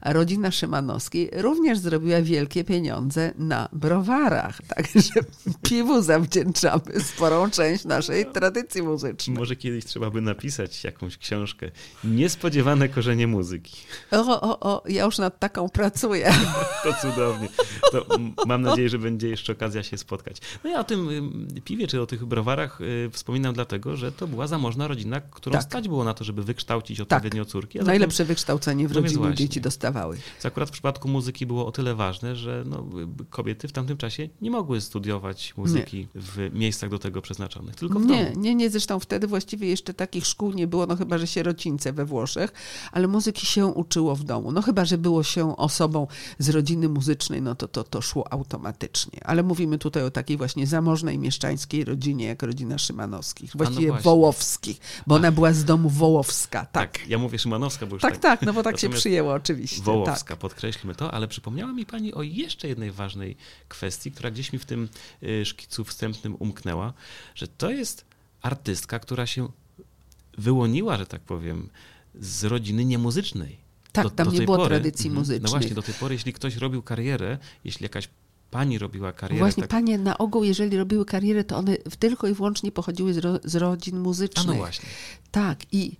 A 0.00 0.12
rodzina 0.12 0.50
Szymanowskiej 0.50 1.30
również 1.32 1.78
zrobiła 1.78 2.22
wielkie 2.22 2.64
pieniądze 2.64 3.32
na 3.38 3.68
browarach, 3.72 4.58
także 4.76 5.20
piwu 5.62 6.02
zawdzięczamy 6.02 7.00
sporą 7.04 7.50
część 7.50 7.84
naszej 7.84 8.26
tradycji 8.26 8.82
muzycznej. 8.82 9.36
Może 9.36 9.56
kiedyś 9.56 9.84
trzeba 9.84 10.10
by 10.10 10.20
napisać 10.20 10.84
jakąś 10.84 11.18
książkę. 11.18 11.70
Niespodziewane 12.04 12.88
korzenie 12.88 13.26
muzyki. 13.26 13.76
O, 14.10 14.40
o, 14.40 14.60
o, 14.60 14.82
ja 14.88 15.04
już 15.04 15.18
nad 15.18 15.38
taką 15.38 15.68
pracuję. 15.68 16.32
To 16.82 16.94
cudownie. 17.02 17.48
To 17.92 18.06
mam 18.46 18.62
nadzieję, 18.62 18.88
że 18.88 18.98
będzie 18.98 19.28
jeszcze 19.28 19.52
okazja 19.52 19.82
się 19.82 19.98
spotkać. 19.98 20.36
No 20.64 20.70
ja 20.70 20.80
o 20.80 20.84
tym 20.84 21.08
ym, 21.08 21.48
piwie, 21.64 21.86
czy 21.86 22.00
o 22.02 22.06
tych 22.06 22.24
browarach 22.24 22.80
y, 22.80 23.10
wspominam 23.12 23.54
dlatego, 23.54 23.96
że 23.96 24.12
to 24.12 24.26
była 24.26 24.46
zamożna 24.46 24.88
rodzina, 24.88 25.20
którą 25.20 25.52
Tak. 25.52 25.62
stać 25.62 25.88
było 25.88 26.04
na 26.04 26.14
to, 26.14 26.24
żeby 26.24 26.42
wykształcić 26.42 27.00
odpowiednio 27.00 27.44
córki. 27.44 27.78
A 27.78 27.82
zatem 27.82 27.86
Najlepsze 27.92 28.24
wykształcenie 28.24 28.88
w 28.88 28.94
No 28.94 29.00
rodzinie 29.00 29.18
właśnie. 29.18 29.36
dzieci 29.36 29.60
dostawały. 29.60 30.16
Co 30.38 30.48
akurat 30.48 30.68
w 30.68 30.72
przypadku 30.72 31.08
muzyki 31.08 31.46
było 31.46 31.66
o 31.66 31.72
tyle 31.72 31.94
ważne, 31.94 32.36
że 32.36 32.64
no, 32.66 32.86
y, 33.22 33.24
kobiety 33.30 33.68
w 33.68 33.72
tamtym 33.72 33.96
czasie 33.96 34.28
nie 34.40 34.50
mogły 34.50 34.80
studiować 34.80 35.54
muzyki 35.56 36.08
w 36.14 36.50
miejscach 36.54 36.90
do 36.90 36.98
tego 36.98 37.22
przeznaczonych, 37.22 37.74
tylko 37.74 37.98
w 38.00 38.06
Nie, 38.06 38.24
domu. 38.24 38.40
nie, 38.40 38.54
nie. 38.54 38.70
Zresztą 38.70 39.00
wtedy 39.00 39.26
właściwie 39.26 39.68
jeszcze 39.68 39.94
takich 39.94 40.26
szkół 40.26 40.52
nie 40.52 40.66
było, 40.66 40.86
no 40.86 40.96
chyba, 40.96 41.18
że 41.18 41.26
sierocińce 41.26 41.92
we 41.92 42.04
Włoszech, 42.04 42.52
ale 42.92 43.06
muzyki 43.08 43.46
się 43.46 43.66
uczyło 43.66 44.16
w 44.16 44.24
domu. 44.24 44.52
No 44.52 44.62
chyba, 44.62 44.84
że 44.84 44.98
było 44.98 45.22
się 45.22 45.56
osobą 45.56 46.06
z 46.38 46.48
rodziny 46.48 46.88
muzycznej, 46.88 47.42
no 47.42 47.54
to 47.54 47.68
to, 47.68 47.84
to 47.84 48.00
szło 48.00 48.29
automatycznie. 48.30 49.20
Ale 49.24 49.42
mówimy 49.42 49.78
tutaj 49.78 50.02
o 50.02 50.10
takiej 50.10 50.36
właśnie 50.36 50.66
zamożnej 50.66 51.18
mieszczańskiej 51.18 51.84
rodzinie, 51.84 52.24
jak 52.24 52.42
rodzina 52.42 52.78
Szymanowskich. 52.78 53.50
Właściwie 53.54 53.86
no 53.86 53.92
właśnie. 53.92 54.04
Wołowskich, 54.04 54.80
bo 55.06 55.14
ona 55.14 55.32
była 55.32 55.52
z 55.52 55.64
domu 55.64 55.88
Wołowska. 55.88 56.66
Tak, 56.66 56.98
Tak, 56.98 57.08
ja 57.08 57.18
mówię 57.18 57.38
Szymanowska, 57.38 57.86
bo 57.86 57.94
już 57.96 58.02
tak, 58.02 58.12
tak, 58.12 58.22
tak, 58.22 58.42
no 58.42 58.52
bo 58.52 58.62
tak 58.62 58.78
się 58.78 58.88
przyjęło 58.88 59.32
oczywiście. 59.32 59.82
Wołowska, 59.82 60.28
Tak. 60.28 60.38
podkreślmy 60.38 60.94
to, 60.94 61.14
ale 61.14 61.28
przypomniała 61.28 61.72
mi 61.72 61.86
Pani 61.86 62.14
o 62.14 62.22
jeszcze 62.22 62.68
jednej 62.68 62.90
ważnej 62.92 63.36
kwestii, 63.68 64.12
która 64.12 64.30
gdzieś 64.30 64.52
mi 64.52 64.58
w 64.58 64.64
tym 64.64 64.88
y, 65.22 65.44
szkicu 65.44 65.84
wstępnym 65.84 66.36
umknęła, 66.38 66.92
że 67.34 67.48
to 67.48 67.70
jest 67.70 68.04
artystka, 68.42 68.98
która 68.98 69.26
się 69.26 69.48
wyłoniła, 70.38 70.96
że 70.96 71.06
tak 71.06 71.20
powiem, 71.20 71.68
z 72.14 72.44
rodziny 72.44 72.84
niemuzycznej. 72.84 73.69
Tak, 73.92 74.10
tam 74.10 74.32
nie 74.32 74.42
było 74.42 74.56
pory- 74.56 74.68
tradycji 74.68 75.06
Mhm. 75.08 75.18
muzycznych. 75.20 75.42
No 75.42 75.50
właśnie, 75.50 75.74
do 75.74 75.82
tej 75.82 75.94
pory, 75.94 76.14
jeśli 76.14 76.32
ktoś 76.32 76.56
robił 76.56 76.82
karierę, 76.82 77.38
jeśli 77.64 77.82
jakaś 77.84 78.08
pani 78.50 78.78
robiła 78.78 79.12
karierę, 79.12 79.38
Właśnie 79.38 79.60
tak, 79.62 79.70
panie 79.70 79.98
na 79.98 80.18
ogół, 80.18 80.44
jeżeli 80.44 80.76
robiły 80.76 81.04
karierę, 81.04 81.44
to 81.44 81.56
one 81.56 81.76
tylko 81.76 82.28
i 82.28 82.34
wyłącznie 82.34 82.72
pochodziły 82.72 83.14
z, 83.14 83.18
ro, 83.18 83.38
z 83.44 83.56
rodzin 83.56 83.96
a 83.96 84.00
muzycznych. 84.00 84.46
no 84.46 84.54
właśnie, 84.54 84.88
Tak, 85.30 85.58
i 85.72 85.96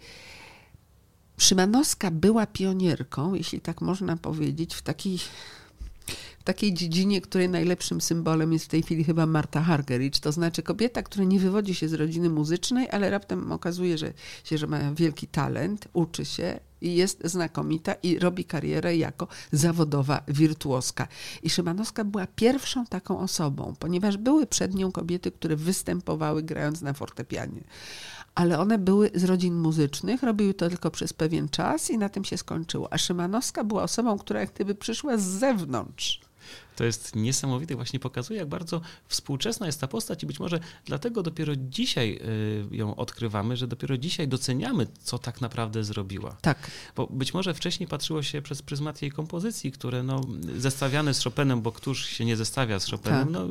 Szymanowska 1.38 2.10
była 2.10 2.46
pionierką, 2.46 3.34
jeśli 3.34 3.60
tak 3.60 3.80
można 3.80 4.16
powiedzieć, 4.16 4.74
w 4.74 4.82
takiej, 4.82 5.18
w 6.38 6.44
takiej 6.44 6.74
dziedzinie, 6.74 7.20
której 7.20 7.48
najlepszym 7.48 8.00
symbolem 8.00 8.52
jest 8.52 8.64
w 8.64 8.68
tej 8.68 8.82
chwili 8.82 9.04
chyba 9.04 9.26
Marta 9.26 9.60
Hargericz. 9.62 10.20
To 10.20 10.32
znaczy 10.32 10.62
kobieta, 10.62 11.02
która 11.02 11.24
nie 11.24 11.38
wywodzi 11.40 11.74
się 11.74 11.88
z 11.88 11.92
rodziny 11.94 12.30
muzycznej, 12.30 12.90
ale 12.90 13.10
raptem 13.10 13.52
okazuje 13.52 13.98
że, 13.98 14.12
się, 14.44 14.58
że 14.58 14.66
ma 14.66 14.94
wielki 14.94 15.26
talent, 15.26 15.88
uczy 15.92 16.24
się 16.24 16.60
i 16.80 16.94
jest 16.94 17.20
znakomita 17.24 17.94
i 17.94 18.18
robi 18.18 18.44
karierę 18.44 18.96
jako 18.96 19.28
zawodowa 19.52 20.22
wirtuoska. 20.28 21.08
I 21.42 21.50
Szymanowska 21.50 22.04
była 22.04 22.26
pierwszą 22.26 22.86
taką 22.86 23.18
osobą, 23.20 23.74
ponieważ 23.78 24.16
były 24.16 24.46
przed 24.46 24.74
nią 24.74 24.92
kobiety, 24.92 25.32
które 25.32 25.56
występowały 25.56 26.42
grając 26.42 26.82
na 26.82 26.92
fortepianie 26.92 27.62
ale 28.34 28.58
one 28.58 28.78
były 28.78 29.10
z 29.14 29.24
rodzin 29.24 29.54
muzycznych, 29.54 30.22
robiły 30.22 30.54
to 30.54 30.68
tylko 30.68 30.90
przez 30.90 31.12
pewien 31.12 31.48
czas 31.48 31.90
i 31.90 31.98
na 31.98 32.08
tym 32.08 32.24
się 32.24 32.38
skończyło. 32.38 32.92
A 32.92 32.98
Szymanowska 32.98 33.64
była 33.64 33.82
osobą, 33.82 34.18
która 34.18 34.40
jak 34.40 34.52
gdyby 34.52 34.74
przyszła 34.74 35.16
z 35.16 35.22
zewnątrz. 35.22 36.20
To 36.80 36.84
jest 36.84 37.16
niesamowite, 37.16 37.76
właśnie 37.76 38.00
pokazuje, 38.00 38.38
jak 38.38 38.48
bardzo 38.48 38.80
współczesna 39.08 39.66
jest 39.66 39.80
ta 39.80 39.88
postać 39.88 40.22
i 40.22 40.26
być 40.26 40.40
może 40.40 40.60
dlatego 40.84 41.22
dopiero 41.22 41.52
dzisiaj 41.56 42.20
y, 42.72 42.76
ją 42.76 42.96
odkrywamy, 42.96 43.56
że 43.56 43.66
dopiero 43.66 43.98
dzisiaj 43.98 44.28
doceniamy, 44.28 44.86
co 45.02 45.18
tak 45.18 45.40
naprawdę 45.40 45.84
zrobiła. 45.84 46.36
Tak. 46.40 46.70
Bo 46.96 47.06
być 47.06 47.34
może 47.34 47.54
wcześniej 47.54 47.88
patrzyło 47.88 48.22
się 48.22 48.42
przez 48.42 48.62
pryzmat 48.62 49.02
jej 49.02 49.10
kompozycji, 49.10 49.72
które 49.72 50.02
no, 50.02 50.20
zestawiane 50.56 51.14
z 51.14 51.24
Chopinem, 51.24 51.62
bo 51.62 51.72
któż 51.72 52.06
się 52.06 52.24
nie 52.24 52.36
zestawia 52.36 52.80
z 52.80 52.90
Chopinem, 52.90 53.20
Tak. 53.20 53.30
no, 53.30 53.48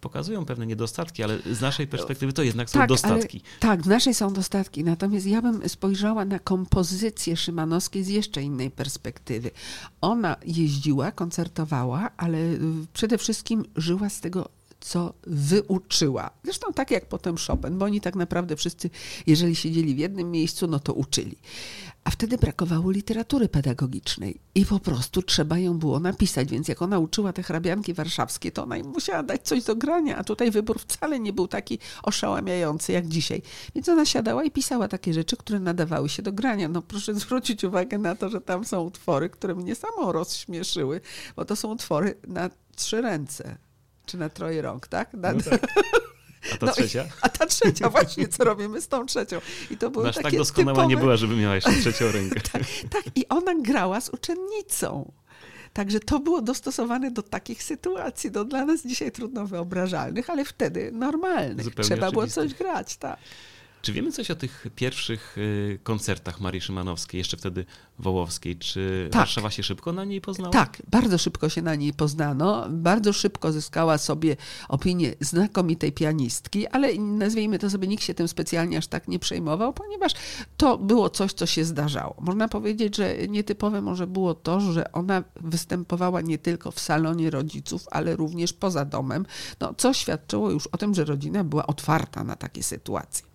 pokazują 0.00 0.44
pewne 0.44 0.66
niedostatki, 0.66 1.22
ale 1.22 1.38
z 1.52 1.60
naszej 1.60 1.86
perspektywy 1.86 2.32
to 2.32 2.42
jednak 2.42 2.70
są 2.70 2.78
tak, 2.78 2.88
dostatki. 2.88 3.40
Ale, 3.44 3.60
tak, 3.60 3.82
w 3.82 3.86
naszej 3.86 4.14
są 4.14 4.32
dostatki. 4.32 4.84
Natomiast 4.84 5.26
ja 5.26 5.42
bym 5.42 5.68
spojrzała 5.68 6.24
na 6.24 6.38
kompozycję 6.38 7.36
Szymanowskiej 7.36 8.04
z 8.04 8.08
jeszcze 8.08 8.42
innej 8.42 8.70
perspektywy. 8.70 9.50
Ona 10.00 10.36
jeździła, 10.46 11.12
koncertowała, 11.12 12.10
ale 12.16 12.38
y, 12.38 12.69
przede 12.92 13.18
wszystkim 13.18 13.64
żyła 13.76 14.08
z 14.08 14.20
tego 14.20 14.48
co 14.80 15.14
wyuczyła. 15.26 16.30
Zresztą 16.44 16.72
tak 16.72 16.90
jak 16.90 17.08
potem 17.08 17.36
Chopin, 17.46 17.78
bo 17.78 17.84
oni 17.84 18.00
tak 18.00 18.16
naprawdę 18.16 18.56
wszyscy, 18.56 18.90
jeżeli 19.26 19.56
siedzieli 19.56 19.94
w 19.94 19.98
jednym 19.98 20.30
miejscu, 20.30 20.66
no 20.66 20.80
to 20.80 20.92
uczyli. 20.92 21.36
A 22.04 22.10
wtedy 22.10 22.38
brakowało 22.38 22.90
literatury 22.90 23.48
pedagogicznej 23.48 24.40
i 24.54 24.66
po 24.66 24.80
prostu 24.80 25.22
trzeba 25.22 25.58
ją 25.58 25.78
było 25.78 26.00
napisać. 26.00 26.48
Więc 26.48 26.68
jak 26.68 26.82
ona 26.82 26.98
uczyła 26.98 27.32
te 27.32 27.42
hrabianki 27.42 27.94
warszawskie, 27.94 28.52
to 28.52 28.62
ona 28.62 28.76
im 28.76 28.86
musiała 28.86 29.22
dać 29.22 29.42
coś 29.42 29.64
do 29.64 29.76
grania, 29.76 30.16
a 30.16 30.24
tutaj 30.24 30.50
wybór 30.50 30.78
wcale 30.80 31.20
nie 31.20 31.32
był 31.32 31.48
taki 31.48 31.78
oszałamiający 32.02 32.92
jak 32.92 33.08
dzisiaj. 33.08 33.42
Więc 33.74 33.88
ona 33.88 34.04
siadała 34.04 34.44
i 34.44 34.50
pisała 34.50 34.88
takie 34.88 35.14
rzeczy, 35.14 35.36
które 35.36 35.60
nadawały 35.60 36.08
się 36.08 36.22
do 36.22 36.32
grania. 36.32 36.68
No 36.68 36.82
proszę 36.82 37.14
zwrócić 37.14 37.64
uwagę 37.64 37.98
na 37.98 38.14
to, 38.14 38.30
że 38.30 38.40
tam 38.40 38.64
są 38.64 38.82
utwory, 38.82 39.30
które 39.30 39.54
mnie 39.54 39.74
samo 39.74 40.12
rozśmieszyły, 40.12 41.00
bo 41.36 41.44
to 41.44 41.56
są 41.56 41.72
utwory 41.72 42.14
na 42.28 42.50
trzy 42.76 43.00
ręce. 43.00 43.56
Czy 44.06 44.18
na 44.18 44.28
troje 44.28 44.62
rąk, 44.62 44.88
tak? 44.88 45.14
Na, 45.14 45.32
No 45.32 45.40
tak. 45.42 45.66
A 46.54 46.56
ta 46.56 46.66
no 46.66 46.72
i- 46.72 46.74
trzecia? 46.74 47.04
A 47.20 47.28
ta 47.28 47.46
trzecia, 47.46 47.88
właśnie, 47.90 48.28
co 48.28 48.44
robimy 48.44 48.80
z 48.80 48.88
tą 48.88 49.06
trzecią. 49.06 49.40
I 49.70 49.76
to 49.76 49.90
były 49.90 50.08
Aż 50.08 50.14
takie 50.14 50.24
tak 50.30 50.38
doskonała 50.38 50.76
typowe... 50.76 50.88
nie 50.88 50.96
była, 50.96 51.16
żeby 51.16 51.36
miała 51.36 51.54
jeszcze 51.54 51.72
trzecią 51.72 52.12
rękę. 52.12 52.40
Tak, 52.52 52.62
tak, 52.90 53.04
i 53.14 53.28
ona 53.28 53.54
grała 53.54 54.00
z 54.00 54.08
uczennicą. 54.08 55.12
Także 55.72 56.00
to 56.00 56.18
było 56.20 56.42
dostosowane 56.42 57.10
do 57.10 57.22
takich 57.22 57.62
sytuacji, 57.62 58.30
no 58.34 58.44
dla 58.44 58.64
nas 58.64 58.82
dzisiaj 58.86 59.12
trudno 59.12 59.46
wyobrażalnych, 59.46 60.30
ale 60.30 60.44
wtedy 60.44 60.90
normalnych. 60.92 61.64
Zupełnie 61.64 61.88
Trzeba 61.88 62.10
było 62.10 62.22
oczywistych. 62.22 62.44
coś 62.50 62.54
grać, 62.58 62.96
tak. 62.96 63.18
Czy 63.82 63.92
wiemy 63.92 64.12
coś 64.12 64.30
o 64.30 64.34
tych 64.34 64.66
pierwszych 64.76 65.38
y, 65.38 65.78
koncertach 65.82 66.40
Marii 66.40 66.60
Szymanowskiej, 66.60 67.18
jeszcze 67.18 67.36
wtedy 67.36 67.64
Wołowskiej? 67.98 68.56
Czy 68.56 69.08
tak. 69.12 69.20
Warszawa 69.20 69.50
się 69.50 69.62
szybko 69.62 69.92
na 69.92 70.04
niej 70.04 70.20
poznała? 70.20 70.52
Tak, 70.52 70.82
bardzo 70.90 71.18
szybko 71.18 71.48
się 71.48 71.62
na 71.62 71.74
niej 71.74 71.92
poznano. 71.92 72.66
Bardzo 72.70 73.12
szybko 73.12 73.52
zyskała 73.52 73.98
sobie 73.98 74.36
opinię 74.68 75.14
znakomitej 75.20 75.92
pianistki, 75.92 76.66
ale 76.66 76.94
nazwijmy 76.94 77.58
to 77.58 77.70
sobie, 77.70 77.88
nikt 77.88 78.04
się 78.04 78.14
tym 78.14 78.28
specjalnie 78.28 78.78
aż 78.78 78.86
tak 78.86 79.08
nie 79.08 79.18
przejmował, 79.18 79.72
ponieważ 79.72 80.12
to 80.56 80.78
było 80.78 81.10
coś, 81.10 81.32
co 81.32 81.46
się 81.46 81.64
zdarzało. 81.64 82.16
Można 82.20 82.48
powiedzieć, 82.48 82.96
że 82.96 83.28
nietypowe 83.28 83.82
może 83.82 84.06
było 84.06 84.34
to, 84.34 84.60
że 84.60 84.92
ona 84.92 85.24
występowała 85.40 86.20
nie 86.20 86.38
tylko 86.38 86.70
w 86.70 86.80
salonie 86.80 87.30
rodziców, 87.30 87.86
ale 87.90 88.16
również 88.16 88.52
poza 88.52 88.84
domem, 88.84 89.26
no, 89.60 89.74
co 89.74 89.92
świadczyło 89.92 90.50
już 90.50 90.66
o 90.66 90.78
tym, 90.78 90.94
że 90.94 91.04
rodzina 91.04 91.44
była 91.44 91.66
otwarta 91.66 92.24
na 92.24 92.36
takie 92.36 92.62
sytuacje. 92.62 93.29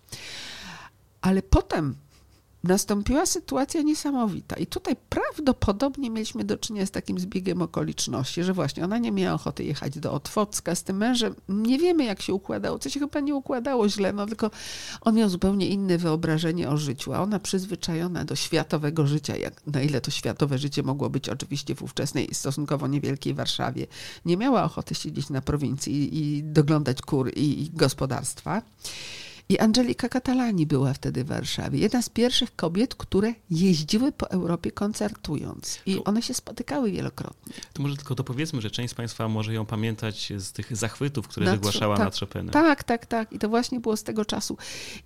Ale 1.20 1.42
potem 1.42 1.96
nastąpiła 2.66 3.26
sytuacja 3.26 3.82
niesamowita. 3.82 4.56
I 4.56 4.66
tutaj 4.66 4.96
prawdopodobnie 5.08 6.10
mieliśmy 6.10 6.44
do 6.44 6.58
czynienia 6.58 6.86
z 6.86 6.90
takim 6.90 7.18
zbiegiem 7.18 7.62
okoliczności, 7.62 8.42
że 8.42 8.52
właśnie 8.52 8.84
ona 8.84 8.98
nie 8.98 9.12
miała 9.12 9.34
ochoty 9.34 9.64
jechać 9.64 9.98
do 9.98 10.12
Otwocka 10.12 10.74
z 10.74 10.82
tym 10.82 10.96
mężem. 10.96 11.34
Nie 11.48 11.78
wiemy, 11.78 12.04
jak 12.04 12.22
się 12.22 12.34
układało. 12.34 12.78
Co 12.78 12.90
się 12.90 13.00
chyba 13.00 13.20
nie 13.20 13.34
układało 13.34 13.88
źle, 13.88 14.12
no 14.12 14.26
tylko 14.26 14.50
on 15.00 15.14
miał 15.14 15.28
zupełnie 15.28 15.68
inne 15.68 15.98
wyobrażenie 15.98 16.68
o 16.68 16.76
życiu, 16.76 17.12
a 17.12 17.20
ona 17.20 17.38
przyzwyczajona 17.38 18.24
do 18.24 18.36
światowego 18.36 19.06
życia, 19.06 19.36
jak, 19.36 19.66
na 19.66 19.82
ile 19.82 20.00
to 20.00 20.10
światowe 20.10 20.58
życie 20.58 20.82
mogło 20.82 21.10
być 21.10 21.28
oczywiście 21.28 21.74
w 21.74 21.82
ówczesnej, 21.82 22.28
stosunkowo 22.32 22.86
niewielkiej 22.86 23.34
Warszawie, 23.34 23.86
nie 24.24 24.36
miała 24.36 24.64
ochoty 24.64 24.94
siedzieć 24.94 25.30
na 25.30 25.40
prowincji 25.40 25.94
i, 25.94 26.36
i 26.36 26.44
doglądać 26.44 27.02
kur 27.02 27.32
i, 27.36 27.62
i 27.62 27.70
gospodarstwa. 27.70 28.62
I 29.48 29.58
Angelika 29.58 30.08
Catalani 30.08 30.66
była 30.66 30.94
wtedy 30.94 31.24
w 31.24 31.26
Warszawie. 31.26 31.78
Jedna 31.78 32.02
z 32.02 32.08
pierwszych 32.08 32.56
kobiet, 32.56 32.94
które 32.94 33.32
jeździły 33.50 34.12
po 34.12 34.30
Europie 34.30 34.70
koncertując. 34.70 35.78
I 35.86 36.04
one 36.04 36.22
się 36.22 36.34
spotykały 36.34 36.90
wielokrotnie. 36.90 37.54
To 37.72 37.82
może 37.82 37.96
tylko 37.96 38.14
dopowiedzmy, 38.14 38.60
że 38.60 38.70
część 38.70 38.92
z 38.92 38.94
Państwa 38.94 39.28
może 39.28 39.54
ją 39.54 39.66
pamiętać 39.66 40.32
z 40.36 40.52
tych 40.52 40.76
zachwytów, 40.76 41.28
które 41.28 41.46
na 41.46 41.52
wygłaszała 41.52 41.96
tak, 41.96 42.04
nad 42.04 42.16
Chopinem. 42.16 42.48
Tak, 42.48 42.84
tak, 42.84 43.06
tak. 43.06 43.32
I 43.32 43.38
to 43.38 43.48
właśnie 43.48 43.80
było 43.80 43.96
z 43.96 44.02
tego 44.02 44.24
czasu. 44.24 44.56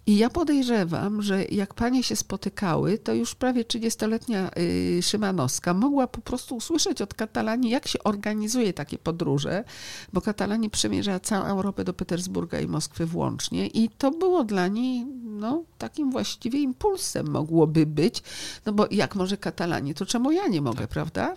I 0.06 0.18
ja 0.18 0.30
podejrzewam, 0.30 1.23
że 1.23 1.44
jak 1.44 1.75
panie 1.75 2.02
się 2.02 2.16
spotykały, 2.16 2.99
to 2.99 3.14
już 3.14 3.35
prawie 3.35 3.64
30-letnia 3.64 4.50
y, 4.59 5.02
Szymanowska 5.02 5.75
mogła 5.75 6.06
po 6.06 6.20
prostu 6.20 6.56
usłyszeć 6.56 7.02
od 7.02 7.14
Katalanii, 7.14 7.70
jak 7.70 7.88
się 7.88 7.99
organizuje 8.04 8.73
takie 8.73 8.99
podróże, 8.99 9.64
bo 10.12 10.20
Katalanii 10.20 10.70
przemierzała 10.70 11.20
całą 11.20 11.44
Europę 11.44 11.85
do 11.85 11.92
Petersburga 11.94 12.61
i 12.61 12.66
Moskwy 12.66 13.06
włącznie. 13.06 13.66
I 13.66 13.88
to 13.88 14.11
było 14.11 14.30
było 14.31 14.45
dla 14.45 14.69
niej 14.69 15.07
no, 15.23 15.65
takim 15.79 16.11
właściwie 16.11 16.61
impulsem 16.61 17.31
mogłoby 17.31 17.87
być, 17.87 18.23
no 18.67 18.73
bo 18.73 18.87
jak 18.91 19.15
może 19.15 19.37
Katalanie, 19.37 19.95
to 19.95 20.07
czemu 20.07 20.33
ja 20.33 20.47
nie 20.49 20.63
mogę, 20.63 20.81
tak. 20.81 20.91
prawda? 20.91 21.37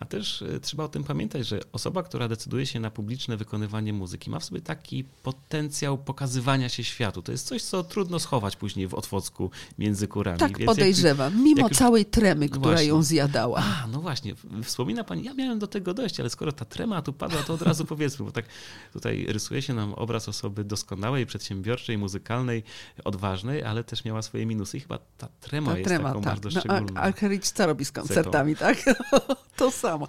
A 0.00 0.04
też 0.04 0.42
e, 0.42 0.60
trzeba 0.60 0.84
o 0.84 0.88
tym 0.88 1.04
pamiętać, 1.04 1.46
że 1.46 1.60
osoba, 1.72 2.02
która 2.02 2.28
decyduje 2.28 2.66
się 2.66 2.80
na 2.80 2.90
publiczne 2.90 3.36
wykonywanie 3.36 3.92
muzyki, 3.92 4.30
ma 4.30 4.38
w 4.38 4.44
sobie 4.44 4.60
taki 4.60 5.04
potencjał 5.04 5.98
pokazywania 5.98 6.68
się 6.68 6.84
światu. 6.84 7.22
To 7.22 7.32
jest 7.32 7.46
coś, 7.46 7.62
co 7.62 7.84
trudno 7.84 8.18
schować 8.18 8.56
później 8.56 8.88
w 8.88 8.94
Otwocku 8.94 9.50
między 9.78 10.08
kurami. 10.08 10.38
Tak 10.38 10.58
Więc 10.58 10.66
podejrzewam, 10.68 11.32
jak, 11.32 11.42
mimo 11.42 11.60
jak 11.60 11.68
już... 11.68 11.78
całej 11.78 12.06
tremy, 12.06 12.48
która 12.48 12.70
właśnie. 12.70 12.88
ją 12.88 13.02
zjadała. 13.02 13.58
A, 13.58 13.86
no 13.86 14.00
właśnie, 14.00 14.34
wspomina 14.62 15.04
pani, 15.04 15.24
ja 15.24 15.34
miałem 15.34 15.58
do 15.58 15.66
tego 15.66 15.94
dojść, 15.94 16.20
ale 16.20 16.30
skoro 16.30 16.52
ta 16.52 16.64
trema 16.64 17.02
tu 17.02 17.12
padła, 17.12 17.42
to 17.42 17.54
od 17.54 17.62
razu 17.62 17.84
powiedzmy, 17.94 18.24
bo 18.24 18.32
tak 18.32 18.44
tutaj 18.92 19.26
rysuje 19.28 19.62
się 19.62 19.74
nam 19.74 19.94
obraz 19.94 20.28
osoby 20.28 20.64
doskonałej, 20.64 21.26
przedsiębiorczej, 21.26 21.98
muzykalnej, 21.98 22.62
odważnej, 23.04 23.62
ale 23.62 23.84
też 23.84 24.04
miała 24.04 24.22
swoje 24.22 24.46
minusy 24.46 24.76
i 24.76 24.80
chyba 24.80 24.98
ta 25.18 25.28
trema 25.40 25.70
ta 25.70 25.78
jest 25.78 25.88
trema, 25.88 26.08
taką 26.08 26.22
tak. 26.22 26.32
bardzo 26.32 26.48
no, 26.48 26.60
szczególną. 26.60 26.94
No, 26.94 27.00
Alkericz 27.00 27.50
co 27.50 27.66
robi 27.66 27.84
z 27.84 27.92
koncertami, 27.92 28.56
tak? 28.56 28.84
to 29.56 29.70
samo. 29.84 30.08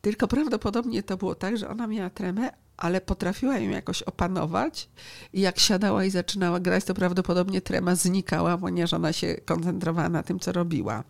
Tylko 0.00 0.28
prawdopodobnie 0.28 1.02
to 1.02 1.16
było 1.16 1.34
tak, 1.34 1.58
że 1.58 1.68
ona 1.68 1.86
miała 1.86 2.10
tremę, 2.10 2.50
ale 2.76 3.00
potrafiła 3.00 3.58
ją 3.58 3.70
jakoś 3.70 4.02
opanować 4.02 4.88
i 5.32 5.40
jak 5.40 5.58
siadała 5.58 6.04
i 6.04 6.10
zaczynała 6.10 6.60
grać, 6.60 6.84
to 6.84 6.94
prawdopodobnie 6.94 7.60
trema 7.60 7.94
znikała, 7.94 8.58
ponieważ 8.58 8.94
ona 8.94 9.12
się 9.12 9.34
koncentrowała 9.44 10.08
na 10.08 10.22
tym, 10.22 10.40
co 10.40 10.52
robiła. 10.52 11.04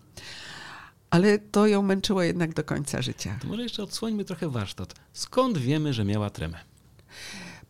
Ale 1.10 1.38
to 1.38 1.66
ją 1.66 1.82
męczyło 1.82 2.22
jednak 2.22 2.54
do 2.54 2.64
końca 2.64 3.02
życia. 3.02 3.38
To 3.42 3.48
może 3.48 3.62
jeszcze 3.62 3.82
odsłońmy 3.82 4.24
trochę 4.24 4.48
warsztat. 4.48 4.94
Skąd 5.12 5.58
wiemy, 5.58 5.92
że 5.92 6.04
miała 6.04 6.30
tremę? 6.30 6.58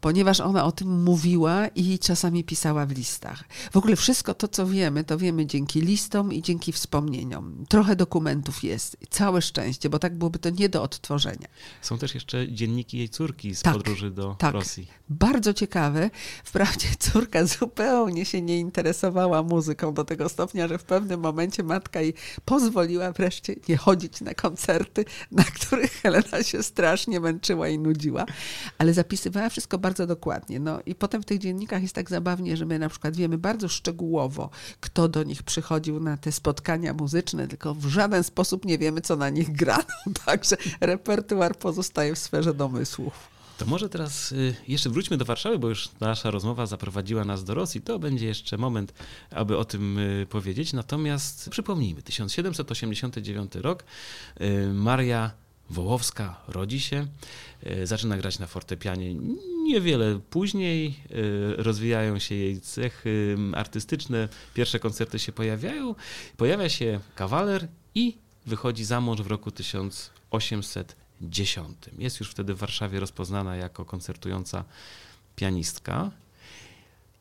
Ponieważ 0.00 0.40
ona 0.40 0.64
o 0.64 0.72
tym 0.72 1.02
mówiła 1.02 1.66
i 1.66 1.98
czasami 1.98 2.44
pisała 2.44 2.86
w 2.86 2.90
listach. 2.90 3.44
W 3.72 3.76
ogóle 3.76 3.96
wszystko 3.96 4.34
to, 4.34 4.48
co 4.48 4.66
wiemy, 4.66 5.04
to 5.04 5.18
wiemy 5.18 5.46
dzięki 5.46 5.80
listom 5.80 6.32
i 6.32 6.42
dzięki 6.42 6.72
wspomnieniom. 6.72 7.64
Trochę 7.68 7.96
dokumentów 7.96 8.64
jest. 8.64 8.96
Całe 9.10 9.42
szczęście, 9.42 9.90
bo 9.90 9.98
tak 9.98 10.18
byłoby 10.18 10.38
to 10.38 10.50
nie 10.50 10.68
do 10.68 10.82
odtworzenia. 10.82 11.48
Są 11.82 11.98
też 11.98 12.14
jeszcze 12.14 12.52
dzienniki 12.52 12.98
jej 12.98 13.08
córki 13.08 13.54
z 13.54 13.62
tak, 13.62 13.74
podróży 13.74 14.10
do 14.10 14.36
tak. 14.38 14.54
Rosji. 14.54 14.86
Bardzo 15.08 15.54
ciekawe. 15.54 16.10
Wprawdzie 16.44 16.88
córka 16.98 17.44
zupełnie 17.44 18.24
się 18.24 18.42
nie 18.42 18.58
interesowała 18.58 19.42
muzyką 19.42 19.94
do 19.94 20.04
tego 20.04 20.28
stopnia, 20.28 20.68
że 20.68 20.78
w 20.78 20.84
pewnym 20.84 21.20
momencie 21.20 21.62
matka 21.62 22.00
jej 22.00 22.14
pozwoliła 22.44 23.12
wreszcie 23.12 23.54
nie 23.68 23.76
chodzić 23.76 24.20
na 24.20 24.34
koncerty, 24.34 25.04
na 25.30 25.44
których 25.44 25.92
Helena 25.92 26.42
się 26.42 26.62
strasznie 26.62 27.20
męczyła 27.20 27.68
i 27.68 27.78
nudziła, 27.78 28.26
ale 28.78 28.94
zapisywała 28.94 29.48
wszystko 29.48 29.78
bardzo 29.86 30.06
dokładnie. 30.06 30.60
No 30.60 30.80
i 30.86 30.94
potem 30.94 31.22
w 31.22 31.24
tych 31.24 31.38
dziennikach 31.38 31.82
jest 31.82 31.94
tak 31.94 32.10
zabawnie, 32.10 32.56
że 32.56 32.66
my 32.66 32.78
na 32.78 32.88
przykład 32.88 33.16
wiemy 33.16 33.38
bardzo 33.38 33.68
szczegółowo, 33.68 34.50
kto 34.80 35.08
do 35.08 35.22
nich 35.22 35.42
przychodził 35.42 36.00
na 36.00 36.16
te 36.16 36.32
spotkania 36.32 36.94
muzyczne, 36.94 37.48
tylko 37.48 37.74
w 37.74 37.86
żaden 37.86 38.24
sposób 38.24 38.64
nie 38.64 38.78
wiemy, 38.78 39.00
co 39.00 39.16
na 39.16 39.30
nich 39.30 39.52
grano. 39.52 39.84
Także 40.26 40.56
repertuar 40.80 41.58
pozostaje 41.58 42.14
w 42.14 42.18
sferze 42.18 42.54
domysłów. 42.54 43.36
To 43.58 43.66
może 43.66 43.88
teraz 43.88 44.32
y, 44.32 44.54
jeszcze 44.68 44.90
wróćmy 44.90 45.16
do 45.16 45.24
Warszawy, 45.24 45.58
bo 45.58 45.68
już 45.68 45.88
nasza 46.00 46.30
rozmowa 46.30 46.66
zaprowadziła 46.66 47.24
nas 47.24 47.44
do 47.44 47.54
Rosji. 47.54 47.80
To 47.80 47.98
będzie 47.98 48.26
jeszcze 48.26 48.58
moment, 48.58 48.92
aby 49.30 49.58
o 49.58 49.64
tym 49.64 49.98
y, 49.98 50.26
powiedzieć. 50.30 50.72
Natomiast 50.72 51.50
przypomnijmy, 51.50 52.02
1789 52.02 53.54
rok, 53.54 53.84
y, 54.40 54.72
Maria 54.72 55.45
Wołowska 55.70 56.40
rodzi 56.48 56.80
się, 56.80 57.06
zaczyna 57.84 58.16
grać 58.16 58.38
na 58.38 58.46
fortepianie 58.46 59.14
niewiele 59.62 60.20
później, 60.30 60.94
rozwijają 61.56 62.18
się 62.18 62.34
jej 62.34 62.60
cechy 62.60 63.36
artystyczne, 63.54 64.28
pierwsze 64.54 64.78
koncerty 64.78 65.18
się 65.18 65.32
pojawiają, 65.32 65.94
pojawia 66.36 66.68
się 66.68 67.00
kawaler 67.14 67.68
i 67.94 68.16
wychodzi 68.46 68.84
za 68.84 69.00
mąż 69.00 69.20
w 69.20 69.26
roku 69.26 69.50
1800 69.50 70.96
jest 71.98 72.20
już 72.20 72.30
wtedy 72.30 72.54
w 72.54 72.58
Warszawie 72.58 73.00
rozpoznana 73.00 73.56
jako 73.56 73.84
koncertująca 73.84 74.64
pianistka. 75.36 76.10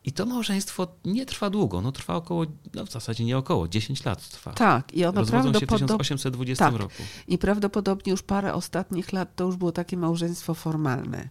I 0.05 0.11
to 0.11 0.25
małżeństwo 0.25 0.87
nie 1.05 1.25
trwa 1.25 1.49
długo, 1.49 1.81
no 1.81 1.91
trwa 1.91 2.15
około, 2.15 2.45
no 2.73 2.85
w 2.85 2.91
zasadzie 2.91 3.25
nie 3.25 3.37
około, 3.37 3.67
10 3.67 4.05
lat 4.05 4.29
trwa. 4.29 4.53
Tak, 4.53 4.93
i 4.93 5.05
ono 5.05 5.21
Rozwodzą 5.21 5.53
się 5.53 5.65
w 5.65 5.69
1820 5.69 6.65
tak. 6.65 6.75
roku. 6.75 7.03
I 7.27 7.37
prawdopodobnie 7.37 8.11
już 8.11 8.23
parę 8.23 8.53
ostatnich 8.53 9.13
lat 9.13 9.35
to 9.35 9.43
już 9.43 9.55
było 9.55 9.71
takie 9.71 9.97
małżeństwo 9.97 10.53
formalne. 10.53 11.29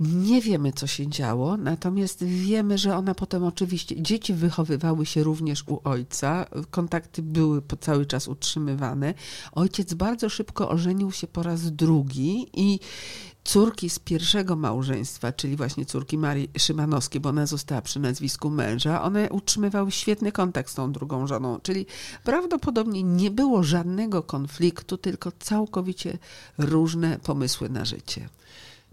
Nie 0.00 0.40
wiemy, 0.40 0.72
co 0.72 0.86
się 0.86 1.08
działo, 1.08 1.56
natomiast 1.56 2.24
wiemy, 2.24 2.78
że 2.78 2.96
ona 2.96 3.14
potem 3.14 3.44
oczywiście, 3.44 4.02
dzieci 4.02 4.34
wychowywały 4.34 5.06
się 5.06 5.22
również 5.22 5.64
u 5.66 5.80
ojca, 5.84 6.46
kontakty 6.70 7.22
były 7.22 7.62
po 7.62 7.76
cały 7.76 8.06
czas 8.06 8.28
utrzymywane. 8.28 9.14
Ojciec 9.52 9.94
bardzo 9.94 10.28
szybko 10.28 10.68
ożenił 10.68 11.12
się 11.12 11.26
po 11.26 11.42
raz 11.42 11.72
drugi 11.72 12.46
i 12.52 12.80
córki 13.44 13.90
z 13.90 13.98
pierwszego 13.98 14.56
małżeństwa, 14.56 15.32
czyli 15.32 15.56
właśnie 15.56 15.86
córki 15.86 16.18
Marii 16.18 16.50
Szymanowskiej, 16.58 17.20
bo 17.20 17.28
ona 17.28 17.46
została 17.46 17.82
przy 17.82 18.00
nazwisku 18.00 18.50
męża, 18.50 19.02
one 19.02 19.30
utrzymywały 19.30 19.90
świetny 19.90 20.32
kontakt 20.32 20.70
z 20.70 20.74
tą 20.74 20.92
drugą 20.92 21.26
żoną, 21.26 21.60
czyli 21.62 21.86
prawdopodobnie 22.24 23.02
nie 23.02 23.30
było 23.30 23.62
żadnego 23.62 24.22
konfliktu, 24.22 24.98
tylko 24.98 25.32
całkowicie 25.38 26.18
różne 26.58 27.18
pomysły 27.18 27.68
na 27.68 27.84
życie 27.84 28.28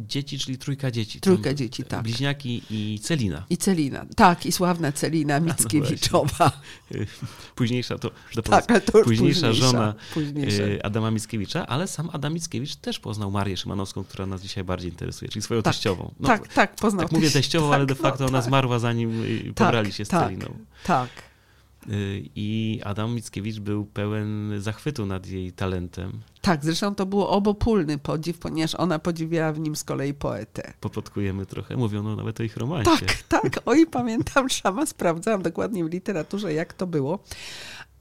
dzieci, 0.08 0.40
czyli 0.40 0.58
trójka 0.58 0.92
dzieci. 0.92 1.20
Trójka 1.20 1.54
dzieci, 1.54 1.84
tak. 1.84 2.04
Bliźniaki 2.04 2.62
i 2.70 3.00
Celina. 3.00 3.46
I 3.50 3.58
Celina, 3.58 4.06
tak, 4.16 4.46
i 4.46 4.52
sławna 4.52 4.92
Celina 4.92 5.40
no 5.40 5.46
Mickiewiczowa. 5.46 6.52
No 6.92 7.00
późniejsza 7.56 7.98
to, 7.98 8.12
to, 8.36 8.42
tak, 8.42 8.72
ale 8.72 8.82
to 8.82 8.98
już 8.98 9.08
późniejsza, 9.08 9.48
późniejsza 9.48 9.72
żona 9.72 9.94
późniejsza. 10.14 10.64
Y, 10.64 10.84
Adama 10.84 11.12
Mickiewicza, 11.12 11.68
ale 11.68 11.88
sam 11.88 12.10
Adam 12.14 12.34
Mickiewicz 12.34 12.76
też 12.76 13.00
poznał 13.00 13.32
Marię 13.32 13.58
Szymanowską, 13.58 14.04
która 14.04 14.26
nas 14.26 14.42
dzisiaj 14.42 14.64
bardziej 14.64 14.92
interesuje, 14.92 15.30
czyli 15.30 15.42
swoją 15.42 15.62
tak, 15.62 15.74
teściową. 15.74 16.14
No, 16.20 16.28
tak, 16.28 16.48
tak, 16.48 16.76
poznał. 16.76 17.06
Tak 17.06 17.12
mówię 17.12 17.32
teściową, 17.32 17.68
tak, 17.68 17.76
ale 17.76 17.86
de 17.86 17.96
facto 17.96 18.24
no, 18.24 18.30
ona 18.30 18.40
tak. 18.40 18.48
zmarła 18.48 18.80
zanim 18.80 19.24
y, 19.24 19.54
pobrali 19.56 19.94
się 19.94 20.06
z 20.06 20.08
tak, 20.08 20.24
Celiną. 20.24 20.58
Tak. 20.84 21.31
Y, 21.90 22.30
I 22.36 22.82
Adam 22.84 23.14
Mickiewicz 23.16 23.60
był 23.60 23.86
pełen 23.86 24.54
zachwytu 24.62 25.06
nad 25.06 25.28
jej 25.28 25.52
talentem. 25.52 26.22
Tak, 26.42 26.66
zresztą 26.66 26.96
to 26.96 27.06
było 27.06 27.30
obopólny 27.30 27.98
podziw, 27.98 28.40
ponieważ 28.40 28.76
ona 28.76 29.00
podziwiała 29.00 29.54
w 29.54 29.60
nim 29.60 29.76
z 29.76 29.84
kolei 29.84 30.14
poetę. 30.14 30.74
Poplotkujemy 30.80 31.46
trochę, 31.46 31.78
mówiono 31.78 32.16
nawet 32.16 32.40
o 32.40 32.44
ich 32.44 32.58
romansie. 32.58 32.92
Tak, 32.92 33.24
tak, 33.42 33.60
oj 33.66 33.88
pamiętam, 33.88 34.50
sama 34.64 34.86
sprawdzałam 34.86 35.42
dokładnie 35.42 35.86
w 35.86 35.90
literaturze, 35.90 36.54
jak 36.54 36.74
to 36.74 36.88
było 36.88 37.20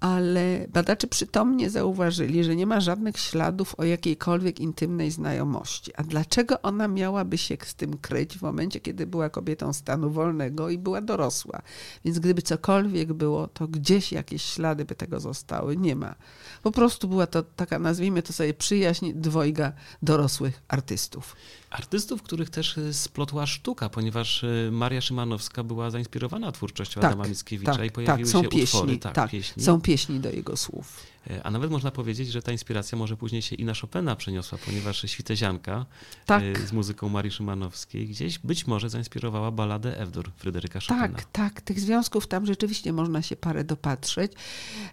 ale 0.00 0.66
badacze 0.72 1.06
przytomnie 1.06 1.70
zauważyli, 1.70 2.44
że 2.44 2.56
nie 2.56 2.66
ma 2.66 2.80
żadnych 2.80 3.18
śladów 3.18 3.74
o 3.78 3.84
jakiejkolwiek 3.84 4.60
intymnej 4.60 5.10
znajomości. 5.10 5.94
A 5.96 6.02
dlaczego 6.02 6.62
ona 6.62 6.88
miałaby 6.88 7.38
się 7.38 7.56
z 7.64 7.74
tym 7.74 7.98
kryć 7.98 8.38
w 8.38 8.42
momencie, 8.42 8.80
kiedy 8.80 9.06
była 9.06 9.30
kobietą 9.30 9.72
stanu 9.72 10.10
wolnego 10.10 10.70
i 10.70 10.78
była 10.78 11.00
dorosła? 11.00 11.62
Więc 12.04 12.18
gdyby 12.18 12.42
cokolwiek 12.42 13.12
było, 13.12 13.46
to 13.46 13.68
gdzieś 13.68 14.12
jakieś 14.12 14.42
ślady 14.42 14.84
by 14.84 14.94
tego 14.94 15.20
zostały. 15.20 15.76
Nie 15.76 15.96
ma. 15.96 16.14
Po 16.62 16.70
prostu 16.70 17.08
była 17.08 17.26
to 17.26 17.42
taka, 17.42 17.78
nazwijmy 17.78 18.22
to 18.22 18.32
sobie, 18.32 18.54
przyjaźń 18.54 19.12
dwojga 19.14 19.72
dorosłych 20.02 20.62
artystów. 20.68 21.36
Artystów, 21.70 22.22
których 22.22 22.50
też 22.50 22.76
y, 22.78 22.94
splotła 22.94 23.46
sztuka, 23.46 23.88
ponieważ 23.88 24.42
y, 24.42 24.68
Maria 24.72 25.00
Szymanowska 25.00 25.64
była 25.64 25.90
zainspirowana 25.90 26.52
twórczością 26.52 27.00
tak, 27.00 27.12
Adama 27.12 27.28
Mickiewicza 27.28 27.74
tak, 27.74 27.86
i 27.86 27.90
pojawiły 27.90 28.26
tak, 28.26 28.32
są 28.32 28.42
się 28.42 28.48
pieśni, 28.48 28.80
utwory. 28.80 28.98
Tak, 28.98 29.14
tak, 29.14 29.30
pieśni. 29.30 29.62
Są 29.62 29.80
pieśni 29.80 29.89
do 30.20 30.30
jego 30.30 30.56
słów. 30.56 31.06
E, 31.26 31.42
a 31.42 31.50
nawet 31.50 31.70
można 31.70 31.90
powiedzieć, 31.90 32.28
że 32.28 32.42
ta 32.42 32.52
inspiracja 32.52 32.98
może 32.98 33.16
później 33.16 33.42
się 33.42 33.56
i 33.56 33.64
na 33.64 33.74
Chopina 33.74 34.16
przeniosła, 34.16 34.58
ponieważ 34.66 35.02
Świtezianka 35.06 35.86
tak. 36.26 36.42
E, 36.42 36.66
z 36.66 36.72
muzyką 36.72 37.08
Marii 37.08 37.30
Szymanowskiej 37.30 38.08
gdzieś 38.08 38.38
być 38.38 38.66
może 38.66 38.90
zainspirowała 38.90 39.50
baladę 39.50 39.98
Ewdur 39.98 40.30
Fryderyka 40.36 40.80
Chopina. 40.80 41.08
Tak, 41.08 41.24
tak. 41.24 41.60
Tych 41.60 41.80
związków 41.80 42.26
tam 42.26 42.46
rzeczywiście 42.46 42.92
można 42.92 43.22
się 43.22 43.36
parę 43.36 43.64
dopatrzeć. 43.64 44.32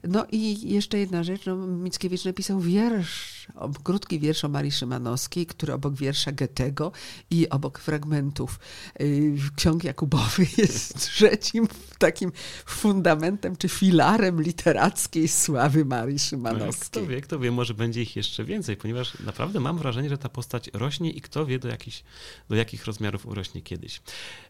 No 0.04 0.26
i 0.32 0.72
jeszcze 0.72 1.00
jedna 1.00 1.24
rzecz. 1.24 1.46
No, 1.46 1.56
Mickiewicz 1.56 2.26
napisał 2.26 2.60
wiersz, 2.60 3.48
krótki 3.84 4.20
wiersz 4.20 4.46
o 4.46 4.50
Marii 4.50 4.72
Szymanowskiej, 4.72 5.46
który 5.46 5.74
obok 5.74 5.94
wiersza 5.94 6.32
Goethego 6.32 6.92
i 7.30 7.50
obok 7.50 7.80
fragmentów 7.80 8.60
y, 9.02 9.34
ksiąg 9.56 9.84
Jakubowych 9.84 10.58
jest 10.64 11.00
trzecim 11.00 11.68
takim 11.98 12.32
fundamentem 12.66 13.56
czy 13.56 13.70
filarem 13.70 14.42
literackiej 14.42 15.28
sławy 15.28 15.86
Marii 15.86 16.17
Szymanowskiej. 16.20 16.90
Kto 16.90 17.06
wie, 17.06 17.22
kto 17.22 17.40
wie, 17.40 17.52
może 17.52 17.74
będzie 17.74 18.02
ich 18.02 18.16
jeszcze 18.16 18.44
więcej, 18.46 18.78
ponieważ 18.78 19.20
naprawdę 19.20 19.60
mam 19.60 19.78
wrażenie, 19.78 20.10
że 20.10 20.18
ta 20.18 20.30
postać 20.30 20.70
rośnie 20.74 21.12
i 21.12 21.22
kto 21.22 21.46
wie 21.46 21.60
do, 21.60 21.68
jakich, 21.68 22.04
do 22.50 22.56
jakich 22.56 22.86
rozmiarów 22.86 23.26
urośnie 23.26 23.62
kiedyś. 23.62 24.02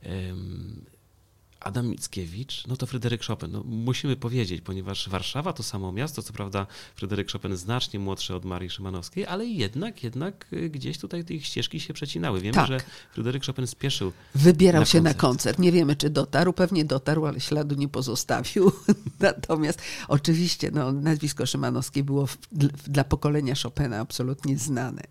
Um, 0.06 0.86
Adam 1.60 1.88
Mickiewicz, 1.88 2.68
no 2.68 2.78
to 2.78 2.86
Fryderyk 2.86 3.24
Chopin. 3.24 3.52
No, 3.52 3.64
musimy 3.66 4.16
powiedzieć, 4.16 4.62
ponieważ 4.62 5.10
Warszawa 5.10 5.54
to 5.54 5.64
samo 5.64 5.92
miasto, 5.92 6.24
co 6.24 6.34
prawda 6.34 6.68
Fryderyk 6.96 7.32
Chopin 7.32 7.58
znacznie 7.58 8.00
młodszy 8.00 8.36
od 8.36 8.46
Marii 8.46 8.70
Szymanowskiej, 8.70 9.26
ale 9.26 9.46
jednak, 9.46 10.04
jednak 10.04 10.46
y, 10.54 10.70
gdzieś 10.70 10.98
tutaj 10.98 11.26
te 11.26 11.34
ich 11.34 11.46
ścieżki 11.46 11.80
się 11.80 11.94
przecinały. 11.94 12.42
Wiemy, 12.42 12.56
tak. 12.56 12.68
że 12.68 12.80
Fryderyk 13.14 13.46
Chopin 13.46 13.68
spieszył. 13.68 14.12
Wybierał 14.36 14.82
na 14.82 14.86
się 14.86 14.98
koncert. 14.98 15.18
na 15.18 15.22
koncert. 15.22 15.60
Nie 15.60 15.72
wiemy, 15.72 15.96
czy 15.96 16.10
dotarł, 16.10 16.54
pewnie 16.54 16.86
dotarł, 16.86 17.26
ale 17.26 17.40
śladu 17.40 17.76
nie 17.76 17.88
pozostawił. 17.88 18.72
Natomiast 19.20 19.82
oczywiście 20.08 20.72
no, 20.72 20.92
nazwisko 20.92 21.46
Szymanowskiej 21.46 22.04
było 22.04 22.28
w, 22.28 22.38
dla 22.88 23.04
pokolenia 23.04 23.54
Chopina 23.64 24.00
absolutnie 24.00 24.58
znane. 24.58 25.02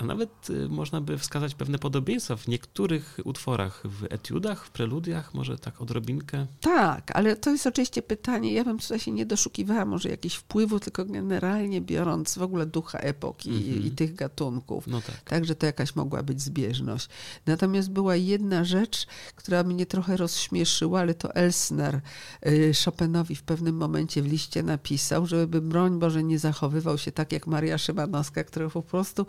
A 0.00 0.04
nawet 0.04 0.50
y, 0.50 0.68
można 0.68 1.00
by 1.00 1.18
wskazać 1.18 1.54
pewne 1.54 1.78
podobieństwa 1.78 2.36
w 2.36 2.48
niektórych 2.48 3.18
utworach, 3.24 3.82
w 3.84 4.04
etiudach, 4.10 4.64
w 4.66 4.70
preludiach, 4.70 5.34
może 5.34 5.58
tak 5.58 5.80
odrobinkę. 5.80 6.46
Tak, 6.60 7.16
ale 7.16 7.36
to 7.36 7.50
jest 7.50 7.66
oczywiście 7.66 8.02
pytanie, 8.02 8.52
ja 8.52 8.64
bym 8.64 8.78
tutaj 8.78 9.00
się 9.00 9.10
nie 9.10 9.26
doszukiwała 9.26 9.84
może 9.84 10.08
jakiś 10.08 10.34
wpływu, 10.34 10.80
tylko 10.80 11.04
generalnie 11.04 11.80
biorąc 11.80 12.38
w 12.38 12.42
ogóle 12.42 12.66
ducha 12.66 12.98
epoki 12.98 13.48
mm 13.50 13.62
-hmm. 13.62 13.66
i, 13.66 13.68
Mhm. 13.68 13.86
i, 13.86 13.90
tych 13.90 14.14
gatunków. 14.14 14.86
No 14.86 15.00
tak. 15.02 15.20
Także 15.20 15.54
to 15.54 15.66
jakaś 15.66 15.96
mogła 15.96 16.22
być 16.22 16.42
zbieżność. 16.42 17.08
Natomiast 17.46 17.90
była 17.90 18.16
jedna 18.16 18.64
rzecz, 18.64 19.06
która 19.36 19.62
mnie 19.62 19.86
trochę 19.86 20.16
rozśmieszyła, 20.16 21.00
ale 21.00 21.14
to 21.14 21.34
Elsner 21.34 22.00
y, 22.46 22.72
Chopinowi 22.84 23.36
w 23.36 23.42
pewnym 23.42 23.76
momencie 23.76 24.22
w 24.22 24.26
liście 24.26 24.62
napisał, 24.62 25.26
żeby 25.26 25.60
broń 25.60 25.98
Boże 25.98 26.22
nie 26.22 26.38
zachowywał 26.38 26.98
się 26.98 27.12
tak 27.12 27.32
jak 27.32 27.46
Maria 27.46 27.78
Szymanowska, 27.78 28.44
która 28.44 28.70
po 28.70 28.82
prostu 28.82 29.26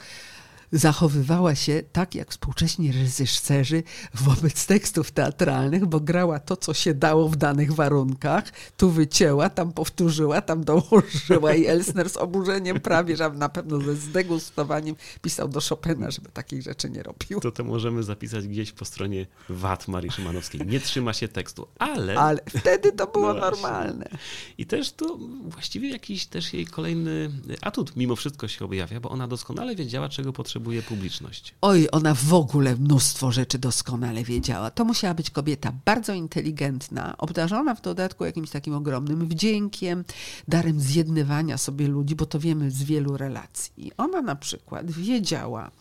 zachowywała 0.72 1.56
się 1.56 1.84
tak 1.92 2.16
jak 2.16 2.32
współcześni 2.32 2.92
reżyserzy 2.92 3.84
wobec 4.14 4.66
tekstów 4.66 5.12
teatralnych, 5.12 5.86
bo 5.86 6.00
grała 6.00 6.40
to, 6.40 6.58
co 6.58 6.74
się 6.74 6.94
dało 6.94 7.30
w 7.30 7.36
danych 7.36 7.74
warunkach. 7.74 8.44
Tu 8.78 8.90
wycięła, 8.90 9.50
tam 9.50 9.74
powtórzyła, 9.74 10.42
tam 10.42 10.64
dołożyła 10.64 11.54
i 11.54 11.66
Elsner 11.66 12.10
z 12.10 12.18
oburzeniem 12.18 12.80
prawie, 12.80 13.18
że 13.18 13.30
na 13.30 13.50
pewno 13.50 13.80
ze 13.82 13.96
zdegustowaniem 13.96 14.96
pisał 15.22 15.48
do 15.48 15.60
Chopina, 15.70 16.12
żeby 16.12 16.30
takich 16.30 16.62
rzeczy 16.62 16.90
nie 16.90 17.04
robił. 17.04 17.40
To 17.40 17.52
to 17.52 17.64
możemy 17.64 18.04
zapisać 18.04 18.48
gdzieś 18.48 18.72
po 18.72 18.86
stronie 18.86 19.28
VAT 19.50 19.88
Marii 19.88 20.12
Szymanowskiej. 20.12 20.62
Nie 20.68 20.80
trzyma 20.80 21.14
się 21.14 21.28
tekstu, 21.28 21.68
ale... 21.80 22.20
Ale 22.20 22.40
wtedy 22.60 22.92
to 22.92 23.08
było 23.08 23.34
No 23.34 23.40
normalne. 23.40 24.10
I 24.58 24.66
też 24.66 24.92
to 24.92 25.18
właściwie 25.44 25.90
jakiś 25.90 26.26
też 26.26 26.54
jej 26.54 26.66
kolejny 26.66 27.32
atut 27.62 27.96
mimo 27.96 28.16
wszystko 28.16 28.48
się 28.48 28.66
objawia, 28.66 29.00
bo 29.00 29.10
ona 29.10 29.28
doskonale 29.28 29.76
wiedziała, 29.76 30.10
czego 30.10 30.34
potrzebuje 30.34 30.61
publiczność. 30.88 31.56
Oj, 31.62 31.88
ona 31.92 32.14
w 32.14 32.34
ogóle 32.34 32.76
mnóstwo 32.76 33.32
rzeczy 33.32 33.60
doskonale 33.60 34.24
wiedziała. 34.24 34.72
To 34.72 34.86
musiała 34.86 35.14
być 35.14 35.30
kobieta 35.30 35.74
bardzo 35.86 36.14
inteligentna, 36.14 37.18
obdarzona 37.18 37.76
w 37.76 37.82
dodatku 37.82 38.26
jakimś 38.26 38.50
takim 38.50 38.74
ogromnym 38.74 39.28
wdziękiem, 39.28 40.04
darem 40.48 40.80
zjednywania 40.80 41.58
sobie 41.58 41.88
ludzi, 41.88 42.16
bo 42.16 42.26
to 42.26 42.40
wiemy 42.40 42.72
z 42.72 42.84
wielu 42.84 43.18
relacji. 43.18 43.74
I 43.78 43.92
ona 43.98 44.22
na 44.22 44.36
przykład 44.36 44.92
wiedziała, 44.92 45.72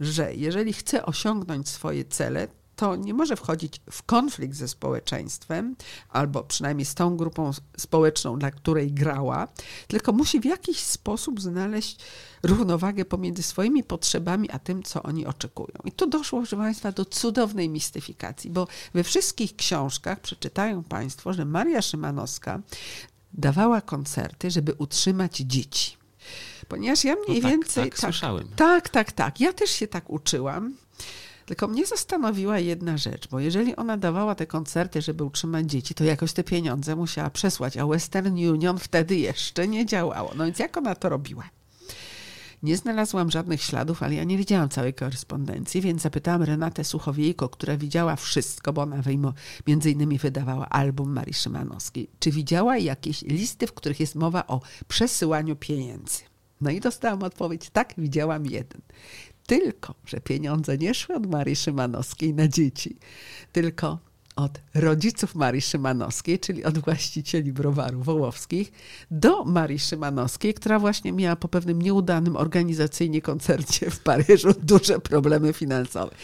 że 0.00 0.34
jeżeli 0.34 0.72
chce 0.72 1.06
osiągnąć 1.06 1.68
swoje 1.68 2.04
cele, 2.04 2.48
to 2.76 2.96
nie 2.96 3.14
może 3.14 3.36
wchodzić 3.36 3.80
w 3.90 4.02
konflikt 4.02 4.56
ze 4.56 4.68
społeczeństwem, 4.68 5.76
albo 6.08 6.44
przynajmniej 6.44 6.84
z 6.84 6.94
tą 6.94 7.16
grupą 7.16 7.50
społeczną, 7.76 8.38
dla 8.38 8.50
której 8.50 8.92
grała, 8.92 9.48
tylko 9.88 10.12
musi 10.12 10.40
w 10.40 10.44
jakiś 10.44 10.80
sposób 10.80 11.40
znaleźć 11.40 11.98
równowagę 12.42 13.04
pomiędzy 13.04 13.42
swoimi 13.42 13.84
potrzebami, 13.84 14.50
a 14.50 14.58
tym, 14.58 14.82
co 14.82 15.02
oni 15.02 15.26
oczekują. 15.26 15.78
I 15.84 15.92
tu 15.92 16.06
doszło, 16.06 16.40
proszę 16.40 16.56
Państwa, 16.56 16.92
do 16.92 17.04
cudownej 17.04 17.68
mistyfikacji, 17.68 18.50
bo 18.50 18.68
we 18.94 19.04
wszystkich 19.04 19.56
książkach 19.56 20.20
przeczytają 20.20 20.84
Państwo, 20.84 21.32
że 21.32 21.44
Maria 21.44 21.82
Szymanowska 21.82 22.60
dawała 23.32 23.80
koncerty, 23.80 24.50
żeby 24.50 24.74
utrzymać 24.74 25.36
dzieci. 25.36 25.96
Ponieważ 26.68 27.04
ja 27.04 27.14
mniej 27.14 27.36
no 27.36 27.42
tak, 27.42 27.50
więcej. 27.50 27.90
Tak, 27.90 27.98
słyszałem. 27.98 28.48
Tak, 28.56 28.88
tak, 28.88 29.12
tak. 29.12 29.40
Ja 29.40 29.52
też 29.52 29.70
się 29.70 29.86
tak 29.86 30.10
uczyłam. 30.10 30.74
Tylko 31.46 31.68
mnie 31.68 31.86
zastanowiła 31.86 32.58
jedna 32.58 32.96
rzecz, 32.96 33.28
bo 33.28 33.40
jeżeli 33.40 33.76
ona 33.76 33.96
dawała 33.96 34.34
te 34.34 34.46
koncerty, 34.46 35.02
żeby 35.02 35.24
utrzymać 35.24 35.70
dzieci, 35.70 35.94
to 35.94 36.04
jakoś 36.04 36.32
te 36.32 36.44
pieniądze 36.44 36.96
musiała 36.96 37.30
przesłać, 37.30 37.76
a 37.76 37.86
Western 37.86 38.34
Union 38.34 38.78
wtedy 38.78 39.16
jeszcze 39.16 39.68
nie 39.68 39.86
działało. 39.86 40.32
No 40.36 40.44
więc 40.44 40.58
jak 40.58 40.76
ona 40.76 40.94
to 40.94 41.08
robiła? 41.08 41.44
Nie 42.62 42.76
znalazłam 42.76 43.30
żadnych 43.30 43.62
śladów, 43.62 44.02
ale 44.02 44.14
ja 44.14 44.24
nie 44.24 44.38
widziałam 44.38 44.68
całej 44.68 44.94
korespondencji, 44.94 45.80
więc 45.80 46.02
zapytałam 46.02 46.42
Renatę 46.42 46.84
Suchowiejko, 46.84 47.48
która 47.48 47.76
widziała 47.76 48.16
wszystko, 48.16 48.72
bo 48.72 48.82
ona 48.82 49.02
wyjmo, 49.02 49.34
między 49.66 49.90
innymi 49.90 50.18
wydawała 50.18 50.68
album 50.68 51.12
Marii 51.12 51.34
Szymanowskiej. 51.34 52.10
Czy 52.18 52.30
widziała 52.30 52.78
jakieś 52.78 53.22
listy, 53.22 53.66
w 53.66 53.72
których 53.72 54.00
jest 54.00 54.14
mowa 54.14 54.46
o 54.46 54.60
przesyłaniu 54.88 55.56
pieniędzy? 55.56 56.18
No 56.60 56.70
i 56.70 56.80
dostałam 56.80 57.22
odpowiedź, 57.22 57.70
tak, 57.70 57.94
widziałam 57.98 58.46
jeden. 58.46 58.80
Tylko, 59.46 59.94
że 60.06 60.20
pieniądze 60.20 60.78
nie 60.78 60.94
szły 60.94 61.14
od 61.14 61.26
Marii 61.26 61.56
Szymanowskiej 61.56 62.34
na 62.34 62.48
dzieci, 62.48 62.96
tylko 63.52 63.98
od 64.36 64.60
rodziców 64.74 65.34
Marii 65.34 65.60
Szymanowskiej, 65.60 66.38
czyli 66.38 66.64
od 66.64 66.78
właścicieli 66.78 67.52
browaru 67.52 68.02
wołowskich, 68.02 68.72
do 69.10 69.44
Marii 69.44 69.78
Szymanowskiej, 69.78 70.54
która 70.54 70.78
właśnie 70.78 71.12
miała 71.12 71.36
po 71.36 71.48
pewnym 71.48 71.82
nieudanym 71.82 72.36
organizacyjnie 72.36 73.22
koncercie 73.22 73.90
w 73.90 74.00
Paryżu 74.00 74.54
duże 74.62 75.00
problemy 75.00 75.52
finansowe. 75.52 76.14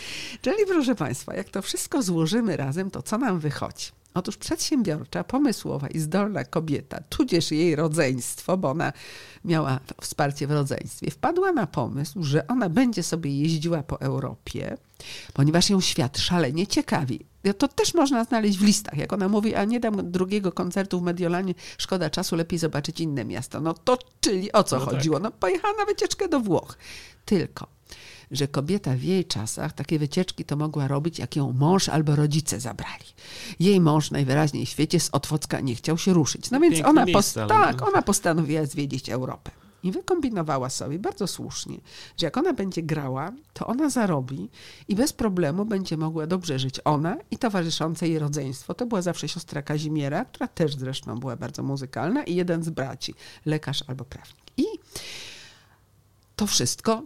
Czyli 0.43 0.67
proszę 0.67 0.95
Państwa, 0.95 1.35
jak 1.35 1.49
to 1.49 1.63
wszystko 1.63 2.03
złożymy 2.03 2.57
razem, 2.57 2.91
to 2.91 3.03
co 3.03 3.19
nam 3.19 3.41
wychodzi? 3.41 4.02
Otóż 4.15 4.37
przedsiębiorcza, 4.37 5.25
pomysłowa 5.25 5.89
i 5.89 5.99
zdolna 5.99 6.45
kobieta, 6.45 7.03
tudzież 7.09 7.51
jej 7.51 7.77
rodzeństwo, 7.77 8.57
bo 8.57 8.71
ona 8.71 8.93
miała 9.45 9.81
wsparcie 10.01 10.47
w 10.47 10.51
rodzeństwie, 10.51 11.11
wpadła 11.11 11.53
na 11.53 11.67
pomysł, 11.67 12.23
że 12.23 12.47
ona 12.47 12.69
będzie 12.69 13.03
sobie 13.03 13.41
jeździła 13.41 13.83
po 13.83 14.01
Europie, 14.01 14.77
ponieważ 15.35 15.71
ją 15.71 15.81
świat 15.81 16.19
szalenie 16.19 16.67
ciekawi. 16.67 17.21
To 17.59 17.69
też 17.69 17.95
można 17.95 18.25
znaleźć 18.25 18.59
w 18.59 18.65
listach. 18.65 18.99
Jak 18.99 19.13
ona 19.13 19.29
mówi, 19.29 19.55
a 19.55 19.65
nie 19.65 19.81
dam 19.81 20.11
drugiego 20.13 20.53
koncertu 20.53 21.01
w 21.01 21.03
Mediolanie, 21.03 21.55
szkoda 21.79 22.11
czasu, 22.11 22.37
lepiej 22.37 22.59
zobaczyć 22.59 23.01
inne 23.01 23.25
miasto. 23.25 23.61
No 23.61 23.75
to 23.75 23.99
czyli 24.21 24.53
o 24.53 24.65
co 24.65 24.79
No 24.79 24.87
tak. 24.87 24.95
chodziło? 24.95 25.19
No 25.19 25.31
pojechała 25.31 25.75
na 25.79 25.85
wycieczkę 25.85 26.29
do 26.29 26.41
Włoch. 26.41 26.79
Tylko 27.25 27.67
że 28.33 28.49
kobieta 28.49 28.95
w 28.95 29.03
jej 29.03 29.25
czasach 29.25 29.73
takie 29.73 29.99
wycieczki 29.99 30.45
to 30.45 30.57
mogła 30.57 30.89
robić, 30.89 31.19
jak 31.19 31.37
ją 31.37 31.53
mąż 31.53 31.89
albo 31.89 32.17
rodzice 32.17 32.61
zabrali. 32.61 33.05
Jej 33.61 33.81
mąż 33.81 34.11
najwyraźniej 34.11 34.67
w 34.67 34.69
świecie 34.69 35.01
z 35.01 35.09
Otwocka 35.13 35.61
nie 35.61 35.75
chciał 35.75 35.99
się 35.99 36.13
ruszyć. 36.13 36.51
No 36.51 36.61
więc 36.61 36.85
ona, 36.85 37.05
miejsce, 37.05 37.47
tak, 37.47 37.89
ona 37.89 38.03
postanowiła 38.03 38.67
zwiedzić 38.67 39.11
Europę. 39.11 39.51
I 39.83 39.93
wykombinowała 39.93 40.71
sobie 40.71 40.99
bardzo 40.99 41.27
słusznie, 41.27 41.79
że 42.17 42.27
jak 42.27 42.37
ona 42.37 42.53
będzie 42.53 42.83
grała, 42.83 43.33
to 43.53 43.67
ona 43.67 43.91
zarobi 43.91 44.51
i 44.89 44.95
bez 44.95 45.13
problemu 45.13 45.65
będzie 45.65 45.97
mogła 45.97 46.27
dobrze 46.27 46.59
żyć 46.59 46.81
ona 46.85 47.17
i 47.31 47.39
towarzyszące 47.39 48.09
jej 48.09 48.19
rodzeństwo. 48.19 48.75
To 48.75 48.87
była 48.87 49.03
zawsze 49.03 49.29
siostra 49.29 49.63
Kazimiera, 49.63 50.25
która 50.25 50.49
też 50.49 50.77
zresztą 50.77 51.21
była 51.21 51.37
bardzo 51.37 51.63
muzykalna 51.63 52.25
i 52.25 52.35
jeden 52.35 52.63
z 52.63 52.71
braci, 52.71 53.15
lekarz 53.47 53.85
albo 53.87 54.05
prawnik. 54.05 54.37
I 54.57 54.65
to 56.37 56.47
wszystko 56.47 57.03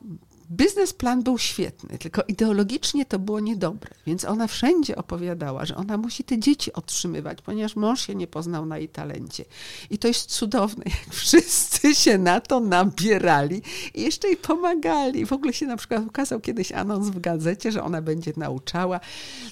Biznesplan 0.50 1.22
był 1.22 1.38
świetny, 1.38 1.98
tylko 1.98 2.22
ideologicznie 2.28 3.06
to 3.06 3.18
było 3.18 3.40
niedobre, 3.40 3.90
więc 4.06 4.24
ona 4.24 4.46
wszędzie 4.46 4.96
opowiadała, 4.96 5.64
że 5.64 5.76
ona 5.76 5.96
musi 5.96 6.24
te 6.24 6.38
dzieci 6.38 6.72
otrzymywać, 6.72 7.42
ponieważ 7.42 7.76
mąż 7.76 8.06
się 8.06 8.14
nie 8.14 8.26
poznał 8.26 8.66
na 8.66 8.78
jej 8.78 8.88
talencie. 8.88 9.44
I 9.90 9.98
to 9.98 10.08
jest 10.08 10.30
cudowne, 10.30 10.84
jak 11.06 11.14
wszyscy 11.14 11.94
się 11.94 12.18
na 12.18 12.40
to 12.40 12.60
nabierali 12.60 13.62
i 13.94 14.02
jeszcze 14.02 14.28
jej 14.28 14.36
pomagali. 14.36 15.26
W 15.26 15.32
ogóle 15.32 15.52
się 15.52 15.66
na 15.66 15.76
przykład 15.76 16.06
ukazał 16.06 16.40
kiedyś 16.40 16.72
anons 16.72 17.08
w 17.08 17.20
gazecie, 17.20 17.72
że 17.72 17.82
ona 17.82 18.02
będzie 18.02 18.32
nauczała. 18.36 19.00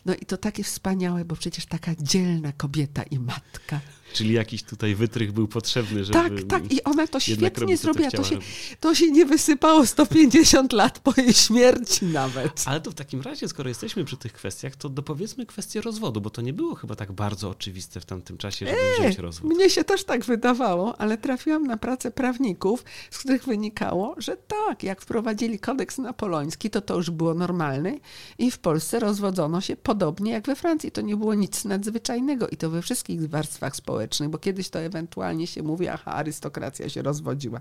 No 0.06 0.14
i 0.14 0.26
to 0.26 0.36
takie 0.36 0.64
wspaniałe, 0.64 1.24
bo 1.24 1.36
przecież 1.36 1.66
taka 1.66 1.92
dzielna 1.98 2.52
kobieta 2.52 3.02
i 3.02 3.18
matka. 3.18 3.80
Czyli 4.14 4.34
jakiś 4.34 4.62
tutaj 4.62 4.94
wytrych 4.94 5.32
był 5.32 5.48
potrzebny, 5.48 6.04
żeby... 6.04 6.18
Tak, 6.18 6.32
tak. 6.48 6.72
I 6.72 6.84
ona 6.84 7.06
to 7.06 7.20
świetnie 7.20 7.76
zrobiła. 7.76 8.10
To, 8.10 8.16
to, 8.16 8.24
się, 8.24 8.38
to 8.80 8.94
się 8.94 9.10
nie 9.10 9.26
wysypało 9.26 9.86
150 9.86 10.72
lat 10.72 10.98
po 10.98 11.12
jej 11.16 11.32
śmierci 11.32 12.04
nawet. 12.04 12.64
Ale 12.66 12.80
to 12.80 12.90
w 12.90 12.94
takim 12.94 13.20
razie, 13.20 13.48
skoro 13.48 13.68
jesteśmy 13.68 14.04
przy 14.04 14.16
tych 14.16 14.32
kwestiach, 14.32 14.76
to 14.76 14.88
dopowiedzmy 14.88 15.46
kwestię 15.46 15.80
rozwodu, 15.80 16.20
bo 16.20 16.30
to 16.30 16.42
nie 16.42 16.52
było 16.52 16.74
chyba 16.74 16.96
tak 16.96 17.12
bardzo 17.12 17.50
oczywiste 17.50 18.00
w 18.00 18.04
tamtym 18.04 18.38
czasie, 18.38 18.66
żeby 18.66 18.78
eee, 18.78 19.00
wziąć 19.00 19.18
rozwód. 19.18 19.54
Mnie 19.54 19.70
się 19.70 19.84
też 19.84 20.04
tak 20.04 20.24
wydawało, 20.24 21.00
ale 21.00 21.18
trafiłam 21.18 21.66
na 21.66 21.76
pracę 21.76 22.10
prawników, 22.10 22.84
z 23.10 23.18
których 23.18 23.44
wynikało, 23.44 24.14
że 24.18 24.36
tak, 24.36 24.82
jak 24.82 25.00
wprowadzili 25.00 25.58
kodeks 25.58 25.98
napoleoński, 25.98 26.70
to 26.70 26.80
to 26.80 26.96
już 26.96 27.10
było 27.10 27.34
normalne 27.34 27.94
i 28.38 28.50
w 28.50 28.58
Polsce 28.58 29.00
rozwodzono 29.00 29.60
się 29.60 29.76
podobnie 29.76 30.32
jak 30.32 30.46
we 30.46 30.56
Francji. 30.56 30.90
To 30.90 31.00
nie 31.00 31.16
było 31.16 31.34
nic 31.34 31.64
nadzwyczajnego 31.64 32.48
i 32.48 32.56
to 32.56 32.70
we 32.70 32.82
wszystkich 32.82 33.28
warstwach 33.28 33.76
społecznych 33.76 34.03
społecznych, 34.04 34.30
bo 34.30 34.38
kiedyś 34.38 34.68
to 34.68 34.78
ewentualnie 34.78 35.46
się 35.46 35.62
mówi, 35.62 35.88
aha, 35.88 36.12
arystokracja 36.12 36.88
się 36.88 37.02
rozwodziła. 37.02 37.60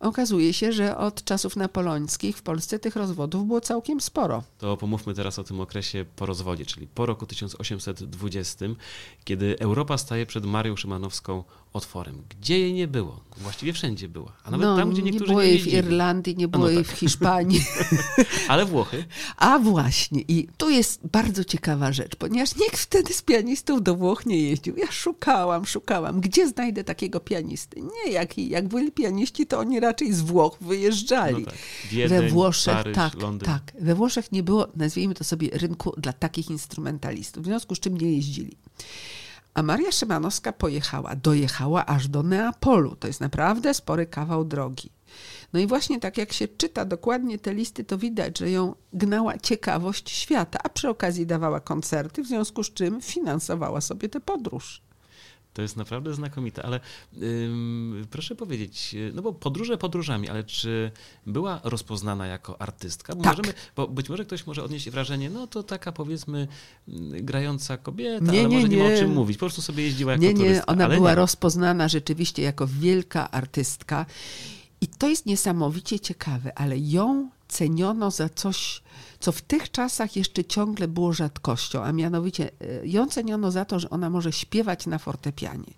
Okazuje 0.00 0.52
się, 0.52 0.72
że 0.72 0.96
od 0.96 1.24
czasów 1.24 1.56
napoleońskich 1.56 2.36
w 2.36 2.42
Polsce 2.42 2.78
tych 2.78 2.96
rozwodów 2.96 3.46
było 3.46 3.60
całkiem 3.60 4.00
sporo. 4.00 4.42
To 4.58 4.76
pomówmy 4.76 5.14
teraz 5.14 5.38
o 5.38 5.44
tym 5.44 5.60
okresie 5.60 6.04
po 6.16 6.26
rozwodzie, 6.26 6.66
czyli 6.66 6.86
po 6.86 7.06
roku 7.06 7.26
1820, 7.26 8.66
kiedy 9.24 9.58
Europa 9.58 9.98
staje 9.98 10.26
przed 10.26 10.44
Marią 10.44 10.76
Szymanowską 10.76 11.44
otworem. 11.72 12.22
Gdzie 12.28 12.58
jej 12.58 12.72
nie 12.72 12.88
było? 12.88 13.20
Właściwie 13.36 13.72
wszędzie 13.72 14.08
była. 14.08 14.32
A 14.44 14.50
nawet 14.50 14.66
no, 14.66 14.76
tam, 14.76 14.90
gdzie 14.90 15.02
niektórzy 15.02 15.24
nie 15.24 15.28
było 15.28 15.42
jej 15.42 15.58
w 15.58 15.66
Irlandii, 15.66 16.36
nie 16.36 16.48
było 16.48 16.64
no 16.64 16.70
jej 16.70 16.84
tak. 16.84 16.96
w 16.96 16.98
Hiszpanii. 16.98 17.64
Ale 18.48 18.64
Włochy. 18.64 19.04
A 19.36 19.58
właśnie. 19.58 20.20
I 20.28 20.48
tu 20.56 20.70
jest 20.70 21.00
bardzo 21.12 21.44
ciekawa 21.44 21.92
rzecz, 21.92 22.16
ponieważ 22.16 22.56
nikt 22.56 22.78
wtedy 22.78 23.14
z 23.14 23.22
pianistów 23.22 23.82
do 23.82 23.94
Włoch 23.94 24.26
nie 24.26 24.42
jeździł. 24.42 24.76
Ja 24.76 24.92
szukałam, 24.92 25.66
szukałam. 25.66 26.20
Gdzie 26.20 26.48
znajdę 26.48 26.84
takiego 26.84 27.20
pianisty? 27.20 27.80
Nie, 27.80 28.12
jak, 28.12 28.38
jak 28.38 28.68
byli 28.68 28.92
pianiści, 28.92 29.46
to 29.46 29.58
oni 29.58 29.80
raczej 29.80 30.12
z 30.12 30.20
Włoch 30.20 30.56
wyjeżdżali. 30.60 31.44
No 31.44 31.50
tak. 31.50 31.58
Wiedeń, 31.90 32.08
we 32.08 32.28
Włoszech, 32.28 32.74
Paryż, 32.74 32.94
tak, 32.94 33.14
Londyn. 33.14 33.46
tak. 33.46 33.72
We 33.80 33.94
Włoszech 33.94 34.32
nie 34.32 34.42
było, 34.42 34.68
nazwijmy 34.76 35.14
to 35.14 35.24
sobie, 35.24 35.48
rynku 35.52 35.94
dla 35.96 36.12
takich 36.12 36.50
instrumentalistów, 36.50 37.42
w 37.42 37.46
związku 37.46 37.74
z 37.74 37.80
czym 37.80 37.98
nie 37.98 38.12
jeździli. 38.12 38.56
A 39.60 39.62
Maria 39.62 39.92
Szymanowska 39.92 40.52
pojechała, 40.52 41.16
dojechała 41.16 41.86
aż 41.86 42.08
do 42.08 42.22
Neapolu. 42.22 42.96
To 42.96 43.06
jest 43.06 43.20
naprawdę 43.20 43.74
spory 43.74 44.06
kawał 44.06 44.44
drogi. 44.44 44.90
No 45.52 45.60
i 45.60 45.66
właśnie 45.66 46.00
tak 46.00 46.18
jak 46.18 46.32
się 46.32 46.48
czyta 46.48 46.84
dokładnie 46.84 47.38
te 47.38 47.54
listy, 47.54 47.84
to 47.84 47.98
widać, 47.98 48.38
że 48.38 48.50
ją 48.50 48.74
gnała 48.92 49.38
ciekawość 49.38 50.10
świata, 50.10 50.58
a 50.64 50.68
przy 50.68 50.88
okazji 50.88 51.26
dawała 51.26 51.60
koncerty, 51.60 52.22
w 52.22 52.26
związku 52.26 52.62
z 52.62 52.72
czym 52.72 53.00
finansowała 53.00 53.80
sobie 53.80 54.08
tę 54.08 54.20
podróż. 54.20 54.82
To 55.54 55.62
jest 55.62 55.76
naprawdę 55.76 56.14
znakomite, 56.14 56.62
ale 56.62 56.80
ym, 57.22 58.06
proszę 58.10 58.34
powiedzieć, 58.34 58.96
no 59.14 59.22
bo 59.22 59.32
podróże 59.32 59.78
podróżami, 59.78 60.28
ale 60.28 60.44
czy 60.44 60.90
była 61.26 61.60
rozpoznana 61.64 62.26
jako 62.26 62.62
artystka? 62.62 63.14
Bo, 63.14 63.22
tak. 63.22 63.36
możemy, 63.36 63.54
bo 63.76 63.88
być 63.88 64.08
może 64.08 64.24
ktoś 64.24 64.46
może 64.46 64.64
odnieść 64.64 64.90
wrażenie, 64.90 65.30
no 65.30 65.46
to 65.46 65.62
taka 65.62 65.92
powiedzmy 65.92 66.48
mm, 66.88 67.24
grająca 67.24 67.76
kobieta, 67.76 68.24
nie, 68.24 68.40
ale 68.40 68.48
nie, 68.48 68.56
może 68.56 68.68
nie, 68.68 68.76
nie 68.76 68.82
ma 68.82 68.94
o 68.94 68.98
czym 68.98 69.12
mówić. 69.12 69.36
Po 69.36 69.40
prostu 69.40 69.62
sobie 69.62 69.84
jeździła 69.84 70.12
jako 70.12 70.24
nie, 70.24 70.34
nie. 70.34 70.66
Ona 70.66 70.88
była 70.88 71.10
nie. 71.10 71.16
rozpoznana 71.16 71.88
rzeczywiście 71.88 72.42
jako 72.42 72.66
wielka 72.66 73.30
artystka 73.30 74.06
i 74.80 74.88
to 74.88 75.08
jest 75.08 75.26
niesamowicie 75.26 76.00
ciekawe, 76.00 76.58
ale 76.58 76.78
ją 76.78 77.30
ceniono 77.50 78.10
za 78.10 78.28
coś 78.28 78.82
co 79.20 79.32
w 79.32 79.42
tych 79.42 79.70
czasach 79.70 80.16
jeszcze 80.16 80.44
ciągle 80.44 80.88
było 80.88 81.12
rzadkością, 81.12 81.84
a 81.84 81.92
mianowicie 81.92 82.50
e, 82.60 82.86
ją 82.86 83.06
ceniono 83.06 83.50
za 83.50 83.64
to, 83.64 83.80
że 83.80 83.90
ona 83.90 84.10
może 84.10 84.32
śpiewać 84.32 84.86
na 84.86 84.98
fortepianie. 84.98 85.74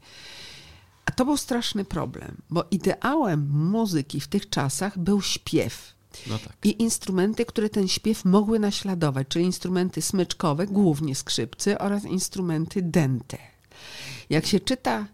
A 1.07 1.13
to 1.13 1.25
był 1.25 1.37
straszny 1.37 1.85
problem, 1.85 2.37
bo 2.51 2.65
ideałem 2.71 3.51
muzyki 3.51 4.21
w 4.21 4.29
tych 4.29 4.49
czasach 4.49 4.99
był 4.99 5.23
śpiew. 5.23 5.95
No 6.27 6.39
tak. 6.39 6.57
I 6.65 6.83
instrumenty, 6.83 7.45
które 7.45 7.69
ten 7.69 7.89
śpiew 7.89 8.25
mogły 8.25 8.59
naśladować, 8.59 9.29
czyli 9.29 9.45
instrumenty 9.45 10.03
smyczkowe, 10.03 10.67
głównie 10.67 11.15
skrzypce 11.15 11.79
oraz 11.79 12.05
instrumenty 12.05 12.83
dente. 12.83 13.39
Jak 14.31 14.47
się 14.47 14.61
czyta 14.61 15.07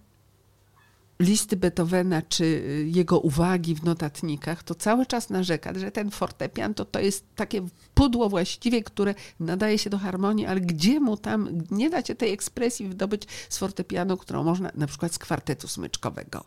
listy 1.20 1.56
Beethovena 1.56 2.22
czy 2.22 2.44
y, 2.44 2.88
jego 2.94 3.20
uwagi 3.20 3.74
w 3.74 3.84
notatnikach, 3.84 4.62
to 4.62 4.74
cały 4.74 5.06
czas 5.06 5.30
narzeka, 5.30 5.74
że 5.74 5.90
ten 5.90 6.10
fortepian 6.10 6.74
to, 6.74 6.84
to 6.84 7.00
jest 7.00 7.24
takie 7.36 7.66
pudło 7.94 8.28
właściwie, 8.28 8.82
które 8.82 9.14
nadaje 9.40 9.78
się 9.78 9.90
do 9.90 9.98
harmonii, 9.98 10.46
ale 10.46 10.60
gdzie 10.60 11.00
mu 11.00 11.16
tam, 11.16 11.48
nie 11.70 11.90
da 11.90 12.04
się 12.04 12.14
tej 12.14 12.32
ekspresji 12.32 12.88
wydobyć 12.88 13.22
z 13.48 13.58
fortepianu, 13.58 14.16
którą 14.16 14.44
można 14.44 14.70
na 14.74 14.86
przykład 14.86 15.14
z 15.14 15.18
kwartetu 15.18 15.68
smyczkowego. 15.68 16.44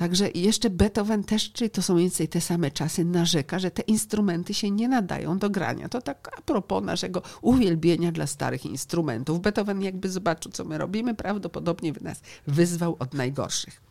Także 0.00 0.30
jeszcze 0.34 0.70
Beethoven 0.70 1.24
też, 1.24 1.52
czyli 1.52 1.70
to 1.70 1.82
są 1.82 1.94
mniej 1.94 2.06
więcej 2.06 2.28
te 2.28 2.40
same 2.40 2.70
czasy, 2.70 3.04
narzeka, 3.04 3.58
że 3.58 3.70
te 3.70 3.82
instrumenty 3.82 4.54
się 4.54 4.70
nie 4.70 4.88
nadają 4.88 5.38
do 5.38 5.50
grania. 5.50 5.88
To 5.88 6.02
tak 6.02 6.30
a 6.38 6.42
propos 6.42 6.84
naszego 6.84 7.22
uwielbienia 7.42 8.12
dla 8.12 8.26
starych 8.26 8.66
instrumentów. 8.66 9.40
Beethoven 9.40 9.82
jakby 9.82 10.08
zobaczył, 10.08 10.52
co 10.52 10.64
my 10.64 10.78
robimy, 10.78 11.14
prawdopodobnie 11.14 11.92
nas 12.00 12.20
wyzwał 12.46 12.96
od 12.98 13.14
najgorszych. 13.14 13.82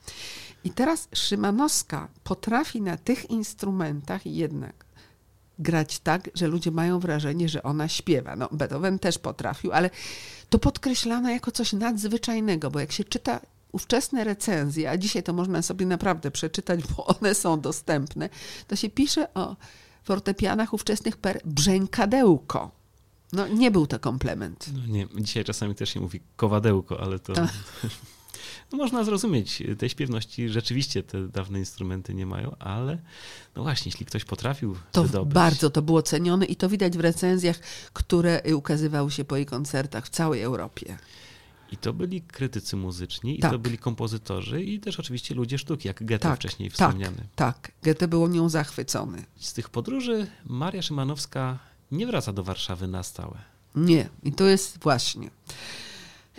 I 0.63 0.69
teraz 0.69 1.07
Szymanowska 1.13 2.07
potrafi 2.23 2.81
na 2.81 2.97
tych 2.97 3.29
instrumentach 3.29 4.25
jednak 4.25 4.85
grać 5.59 5.99
tak, 5.99 6.29
że 6.33 6.47
ludzie 6.47 6.71
mają 6.71 6.99
wrażenie, 6.99 7.49
że 7.49 7.63
ona 7.63 7.87
śpiewa. 7.87 8.35
No, 8.35 8.49
Beethoven 8.51 8.99
też 8.99 9.19
potrafił, 9.19 9.71
ale 9.71 9.89
to 10.49 10.59
podkreślano 10.59 11.29
jako 11.29 11.51
coś 11.51 11.73
nadzwyczajnego, 11.73 12.71
bo 12.71 12.79
jak 12.79 12.91
się 12.91 13.03
czyta 13.03 13.39
ówczesne 13.71 14.23
recenzje, 14.23 14.89
a 14.89 14.97
dzisiaj 14.97 15.23
to 15.23 15.33
można 15.33 15.61
sobie 15.61 15.85
naprawdę 15.85 16.31
przeczytać, 16.31 16.79
bo 16.97 17.05
one 17.05 17.35
są 17.35 17.61
dostępne, 17.61 18.29
to 18.67 18.75
się 18.75 18.89
pisze 18.89 19.33
o 19.33 19.55
fortepianach 20.03 20.73
ówczesnych 20.73 21.17
per 21.17 21.41
brzękadełko. 21.45 22.71
No 23.33 23.47
nie 23.47 23.71
był 23.71 23.87
to 23.87 23.99
komplement. 23.99 24.69
No 24.73 24.85
nie, 24.87 25.07
dzisiaj 25.15 25.43
czasami 25.43 25.75
też 25.75 25.89
się 25.89 25.99
mówi 25.99 26.19
kowadełko, 26.35 26.99
ale 26.99 27.19
to... 27.19 27.33
No 28.71 28.77
można 28.77 29.03
zrozumieć, 29.03 29.63
tej 29.77 29.89
śpiewności 29.89 30.49
rzeczywiście 30.49 31.03
te 31.03 31.27
dawne 31.27 31.59
instrumenty 31.59 32.13
nie 32.13 32.25
mają, 32.25 32.55
ale 32.59 32.97
no 33.55 33.63
właśnie, 33.63 33.89
jeśli 33.89 34.05
ktoś 34.05 34.25
potrafił 34.25 34.75
to 34.91 35.03
wydobyć... 35.03 35.33
bardzo 35.33 35.69
to 35.69 35.81
było 35.81 36.01
cenione 36.01 36.45
i 36.45 36.55
to 36.55 36.69
widać 36.69 36.97
w 36.97 36.99
recenzjach, 36.99 37.59
które 37.93 38.41
ukazywały 38.55 39.11
się 39.11 39.25
po 39.25 39.35
jej 39.35 39.45
koncertach 39.45 40.05
w 40.05 40.09
całej 40.09 40.41
Europie. 40.41 40.97
I 41.71 41.77
to 41.77 41.93
byli 41.93 42.21
krytycy 42.21 42.75
muzyczni, 42.75 43.31
tak. 43.31 43.39
i 43.39 43.41
to 43.41 43.49
tak. 43.49 43.61
byli 43.61 43.77
kompozytorzy, 43.77 44.63
i 44.63 44.79
też 44.79 44.99
oczywiście 44.99 45.35
ludzie 45.35 45.57
sztuki, 45.57 45.87
jak 45.87 46.05
Goethe 46.05 46.29
tak, 46.29 46.39
wcześniej 46.39 46.69
tak, 46.69 46.73
wspomniany. 46.73 47.27
Tak, 47.35 47.59
tak. 47.59 47.71
Goethe 47.83 48.07
był 48.07 48.27
nią 48.27 48.49
zachwycony. 48.49 49.25
Z 49.39 49.53
tych 49.53 49.69
podróży 49.69 50.27
Maria 50.45 50.81
Szymanowska 50.81 51.59
nie 51.91 52.07
wraca 52.07 52.33
do 52.33 52.43
Warszawy 52.43 52.87
na 52.87 53.03
stałe. 53.03 53.37
Nie, 53.75 54.09
i 54.23 54.33
to 54.33 54.45
jest 54.45 54.79
właśnie. 54.79 55.29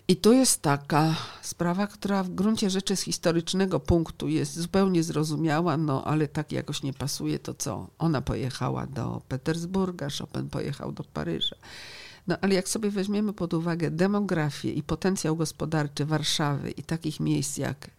I 0.08 0.16
to 0.16 0.32
jest 0.32 0.62
taka 0.62 1.16
sprawa, 1.42 1.86
która 1.86 2.22
w 2.22 2.30
gruncie 2.30 2.70
rzeczy 2.70 2.96
z 2.96 3.00
historycznego 3.00 3.80
punktu 3.80 4.28
jest 4.28 4.58
zupełnie 4.58 5.02
zrozumiała, 5.02 5.76
no 5.76 6.04
ale 6.04 6.28
tak 6.28 6.52
jakoś 6.52 6.82
nie 6.82 6.92
pasuje 6.92 7.38
to 7.38 7.54
co. 7.54 7.86
Ona 7.98 8.20
pojechała 8.20 8.86
do 8.86 9.22
Petersburga, 9.28 10.08
Chopin 10.18 10.48
pojechał 10.48 10.92
do 10.92 11.04
Paryża. 11.04 11.56
No 12.26 12.36
ale 12.40 12.54
jak 12.54 12.68
sobie 12.68 12.90
weźmiemy 12.90 13.32
pod 13.32 13.54
uwagę 13.54 13.90
demografię 13.90 14.72
i 14.72 14.82
potencjał 14.82 15.36
gospodarczy 15.36 16.04
Warszawy 16.04 16.70
i 16.70 16.82
takich 16.82 17.20
miejsc 17.20 17.56
jak 17.56 17.90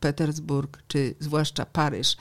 Petersburg 0.00 0.82
czy 0.88 1.14
zwłaszcza 1.20 1.66
Paryż, 1.66 2.16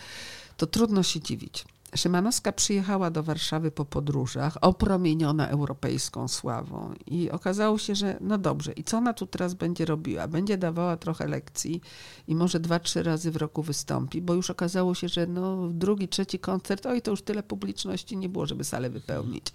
to 0.57 0.67
trudno 0.67 1.03
się 1.03 1.19
dziwić. 1.19 1.65
Szymanowska 1.95 2.51
przyjechała 2.51 3.11
do 3.11 3.23
Warszawy 3.23 3.71
po 3.71 3.85
podróżach, 3.85 4.57
opromieniona 4.61 5.49
europejską 5.49 6.27
sławą 6.27 6.93
i 7.05 7.31
okazało 7.31 7.77
się, 7.77 7.95
że 7.95 8.17
no 8.21 8.37
dobrze, 8.37 8.71
i 8.71 8.83
co 8.83 8.97
ona 8.97 9.13
tu 9.13 9.27
teraz 9.27 9.53
będzie 9.53 9.85
robiła? 9.85 10.27
Będzie 10.27 10.57
dawała 10.57 10.97
trochę 10.97 11.27
lekcji 11.27 11.81
i 12.27 12.35
może 12.35 12.59
dwa, 12.59 12.79
trzy 12.79 13.03
razy 13.03 13.31
w 13.31 13.35
roku 13.35 13.63
wystąpi, 13.63 14.21
bo 14.21 14.33
już 14.33 14.49
okazało 14.49 14.95
się, 14.95 15.07
że 15.07 15.27
no 15.27 15.67
drugi, 15.67 16.07
trzeci 16.07 16.39
koncert, 16.39 16.85
oj, 16.85 17.01
to 17.01 17.11
już 17.11 17.21
tyle 17.21 17.43
publiczności 17.43 18.17
nie 18.17 18.29
było, 18.29 18.45
żeby 18.45 18.63
salę 18.63 18.89
wypełnić. 18.89 19.49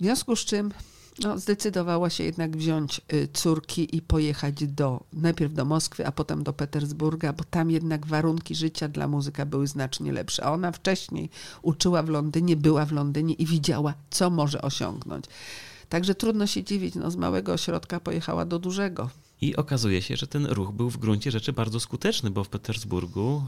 W 0.00 0.02
związku 0.02 0.36
z 0.36 0.44
czym 0.44 0.72
no, 1.20 1.38
zdecydowała 1.38 2.10
się 2.10 2.24
jednak 2.24 2.56
wziąć 2.56 3.00
y, 3.12 3.28
córki 3.32 3.96
i 3.96 4.02
pojechać 4.02 4.66
do, 4.66 5.04
najpierw 5.12 5.54
do 5.54 5.64
Moskwy, 5.64 6.06
a 6.06 6.12
potem 6.12 6.42
do 6.42 6.52
Petersburga, 6.52 7.32
bo 7.32 7.44
tam 7.44 7.70
jednak 7.70 8.06
warunki 8.06 8.54
życia 8.54 8.88
dla 8.88 9.08
muzyka 9.08 9.46
były 9.46 9.66
znacznie 9.66 10.12
lepsze. 10.12 10.44
A 10.44 10.52
ona 10.52 10.72
wcześniej 10.72 11.30
uczyła 11.62 12.02
w 12.02 12.08
Londynie, 12.08 12.56
była 12.56 12.86
w 12.86 12.92
Londynie 12.92 13.34
i 13.34 13.46
widziała, 13.46 13.94
co 14.10 14.30
może 14.30 14.62
osiągnąć. 14.62 15.24
Także 15.88 16.14
trudno 16.14 16.46
się 16.46 16.64
dziwić, 16.64 16.94
no, 16.94 17.10
z 17.10 17.16
małego 17.16 17.52
ośrodka 17.52 18.00
pojechała 18.00 18.44
do 18.44 18.58
dużego. 18.58 19.10
I 19.40 19.56
okazuje 19.56 20.02
się, 20.02 20.16
że 20.16 20.26
ten 20.26 20.46
ruch 20.46 20.72
był 20.72 20.90
w 20.90 20.96
gruncie 20.98 21.30
rzeczy 21.30 21.52
bardzo 21.52 21.80
skuteczny, 21.80 22.30
bo 22.30 22.44
w 22.44 22.48
Petersburgu 22.48 23.42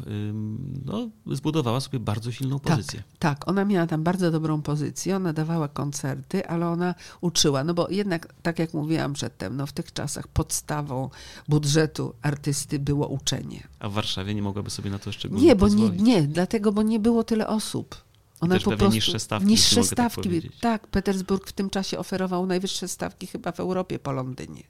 no, 0.85 1.09
zbudowała 1.27 1.81
sobie 1.81 2.01
bardzo 2.01 2.33
silną 2.33 2.61
tak, 2.61 2.77
pozycję. 2.77 3.03
Tak, 3.19 3.39
tak, 3.39 3.49
ona 3.49 3.65
miała 3.65 3.87
tam 3.87 4.03
bardzo 4.03 4.31
dobrą 4.31 4.63
pozycję, 4.63 5.17
ona 5.17 5.33
dawała 5.33 5.69
koncerty, 5.69 6.47
ale 6.49 6.69
ona 6.69 6.95
uczyła, 7.21 7.65
no 7.65 7.75
bo 7.75 7.91
jednak, 7.91 8.35
tak 8.43 8.59
jak 8.59 8.75
mówiłam 8.75 9.13
przedtem, 9.13 9.57
no 9.57 9.67
w 9.67 9.73
tych 9.73 9.93
czasach 9.93 10.29
podstawą 10.29 11.11
budżetu 11.49 12.15
artysty 12.23 12.79
było 12.79 13.09
uczenie. 13.09 13.69
A 13.79 13.89
w 13.89 13.93
Warszawie 13.93 14.35
nie 14.35 14.43
mogłaby 14.43 14.71
sobie 14.71 14.91
na 14.91 14.99
to 14.99 15.13
szczególnie 15.13 15.47
Nie, 15.47 15.57
bo 15.57 15.69
nie, 15.69 15.91
nie, 15.91 16.23
dlatego, 16.23 16.73
bo 16.73 16.83
nie 16.83 17.01
było 17.01 17.25
tyle 17.25 17.49
osób. 17.49 17.97
Ona 18.41 18.55
Też 18.55 18.65
po 18.65 18.71
prostu 18.71 18.95
niższe 18.95 19.21
stawki. 19.21 19.49
Niższe 19.49 19.77
tak 19.77 19.85
stawki. 19.85 20.43
Tak, 20.43 20.61
tak, 20.61 20.87
Petersburg 20.87 21.49
w 21.49 21.53
tym 21.53 21.71
czasie 21.71 21.99
oferował 21.99 22.47
najwyższe 22.47 22.89
stawki 22.89 23.27
chyba 23.27 23.53
w 23.53 23.61
Europie 23.61 23.99
po 23.99 24.13
Londynie. 24.13 24.63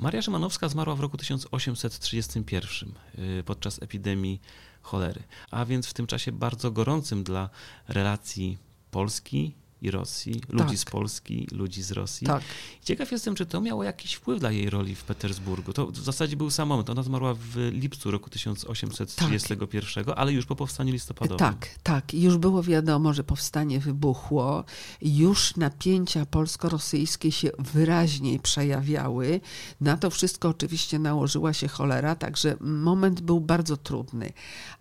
Maria 0.00 0.22
Szymanowska 0.22 0.68
zmarła 0.68 0.94
w 0.94 1.00
roku 1.00 1.16
1831 1.16 2.92
y, 3.18 3.42
podczas 3.44 3.82
epidemii 3.82 4.40
cholery, 4.82 5.22
a 5.50 5.64
więc 5.64 5.86
w 5.86 5.94
tym 5.94 6.06
czasie 6.06 6.32
bardzo 6.32 6.70
gorącym 6.70 7.24
dla 7.24 7.50
relacji 7.88 8.58
Polski 8.90 9.54
i 9.82 9.90
Rosji, 9.90 10.40
ludzi 10.48 10.68
tak. 10.68 10.78
z 10.78 10.84
Polski, 10.84 11.48
ludzi 11.52 11.82
z 11.82 11.92
Rosji. 11.92 12.26
Tak. 12.26 12.42
Ciekaw 12.82 13.12
jestem, 13.12 13.34
czy 13.34 13.46
to 13.46 13.60
miało 13.60 13.84
jakiś 13.84 14.14
wpływ 14.14 14.40
dla 14.40 14.50
jej 14.50 14.70
roli 14.70 14.94
w 14.94 15.04
Petersburgu. 15.04 15.72
To 15.72 15.86
w 15.86 15.96
zasadzie 15.96 16.36
był 16.36 16.50
sam 16.50 16.68
moment. 16.68 16.90
Ona 16.90 17.02
zmarła 17.02 17.34
w 17.34 17.56
lipcu 17.72 18.10
roku 18.10 18.30
1831, 18.30 20.04
tak. 20.04 20.18
ale 20.18 20.32
już 20.32 20.46
po 20.46 20.56
powstaniu 20.56 20.92
listopadowym. 20.92 21.38
Tak, 21.38 21.68
tak. 21.82 22.14
Już 22.14 22.36
było 22.36 22.62
wiadomo, 22.62 23.12
że 23.12 23.24
powstanie 23.24 23.80
wybuchło. 23.80 24.64
Już 25.02 25.56
napięcia 25.56 26.26
polsko-rosyjskie 26.26 27.32
się 27.32 27.50
wyraźniej 27.58 28.40
przejawiały. 28.40 29.40
Na 29.80 29.96
to 29.96 30.10
wszystko 30.10 30.48
oczywiście 30.48 30.98
nałożyła 30.98 31.52
się 31.52 31.68
cholera, 31.68 32.14
także 32.14 32.56
moment 32.60 33.20
był 33.20 33.40
bardzo 33.40 33.76
trudny. 33.76 34.32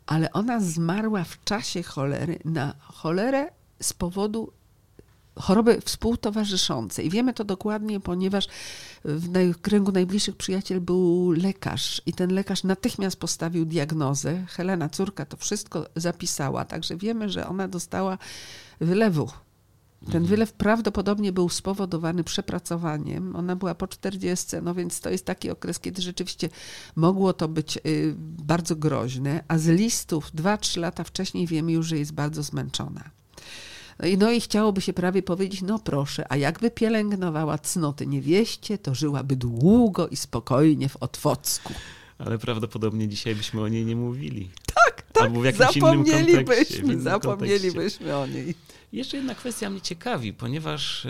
Ale 0.06 0.32
ona 0.32 0.60
zmarła 0.60 1.24
w 1.24 1.44
czasie 1.44 1.84
cholery 1.84 2.40
na 2.46 2.76
cholerę 2.80 3.52
z 3.82 3.94
powodu 3.94 4.52
choroby 5.40 5.82
współtowarzyszące. 5.86 7.04
I 7.04 7.10
wiemy 7.10 7.34
to 7.34 7.44
dokładnie, 7.44 8.00
ponieważ 8.00 8.48
w 9.06 9.62
kręgu 9.62 9.92
najbliższych 9.92 10.36
przyjaciel 10.36 10.82
był 10.82 11.32
lekarz 11.32 12.02
i 12.06 12.14
ten 12.14 12.34
lekarz 12.34 12.64
natychmiast 12.64 13.20
postawił 13.20 13.66
diagnozę. 13.66 14.46
Helena, 14.48 14.90
córka, 14.90 15.26
to 15.26 15.38
wszystko 15.38 15.86
zapisała, 15.96 16.66
także 16.66 16.98
wiemy, 16.98 17.30
że 17.30 17.48
ona 17.48 17.68
dostała 17.68 18.18
wylewu. 18.82 19.30
Ten 20.00 20.22
mhm. 20.22 20.26
wylew 20.26 20.54
prawdopodobnie 20.54 21.32
był 21.32 21.50
spowodowany 21.50 22.24
przepracowaniem. 22.24 23.36
Ona 23.36 23.56
była 23.56 23.76
po 23.76 23.88
40, 23.88 24.56
no 24.64 24.74
więc 24.74 25.00
to 25.00 25.10
jest 25.10 25.26
taki 25.26 25.50
okres, 25.50 25.80
kiedy 25.80 26.02
rzeczywiście 26.02 26.50
mogło 26.96 27.34
to 27.34 27.48
być 27.48 27.78
y, 27.78 28.16
bardzo 28.18 28.76
groźne, 28.76 29.44
a 29.48 29.58
z 29.58 29.68
listów 29.68 30.32
2-3 30.34 30.80
lata 30.80 31.04
wcześniej 31.04 31.48
wiemy 31.48 31.72
już, 31.72 31.88
że 31.88 31.98
jest 31.98 32.14
bardzo 32.14 32.44
zmęczona. 32.44 33.15
No 34.18 34.32
i, 34.32 34.42
chciałoby 34.42 34.82
się 34.82 34.94
prawie 34.94 35.24
powiedzieć, 35.24 35.62
no 35.62 35.80
proszę, 35.80 36.26
a 36.30 36.38
jakby 36.38 36.72
pielęgnowała 36.72 37.58
cnoty 37.58 38.08
niewieście, 38.08 38.78
to 38.78 38.96
żyłaby 38.96 39.36
długo 39.36 40.08
i 40.08 40.16
spokojnie 40.16 40.90
w 40.90 40.98
Otwocku. 40.98 41.74
Ale 42.18 42.38
prawdopodobnie 42.38 43.08
dzisiaj 43.08 43.36
byśmy 43.36 43.62
o 43.62 43.68
niej 43.68 43.86
nie 43.86 43.96
mówili. 43.96 44.50
Tak, 44.86 45.02
tak. 45.02 45.24
Albo 45.24 45.42
w 45.42 45.46
jakimś 45.46 45.74
zapomnielibyśmy, 45.74 47.02
zapomnielibyśmy 47.02 48.18
o 48.18 48.28
niej. 48.28 48.56
Jeszcze 48.94 49.18
jedna 49.18 49.36
kwestia 49.36 49.70
mnie 49.70 49.82
ciekawi, 49.82 50.34
ponieważ 50.34 51.06
e, 51.06 51.10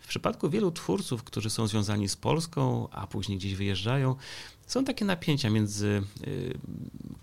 w 0.00 0.06
przypadku 0.08 0.50
wielu 0.50 0.70
twórców, 0.70 1.22
którzy 1.24 1.50
są 1.50 1.66
związani 1.66 2.08
z 2.08 2.16
Polską, 2.16 2.88
a 2.90 3.06
później 3.06 3.38
gdzieś 3.38 3.54
wyjeżdżają, 3.54 4.16
są 4.66 4.84
takie 4.84 5.04
napięcia 5.04 5.50
między 5.50 6.02
y, 6.26 6.58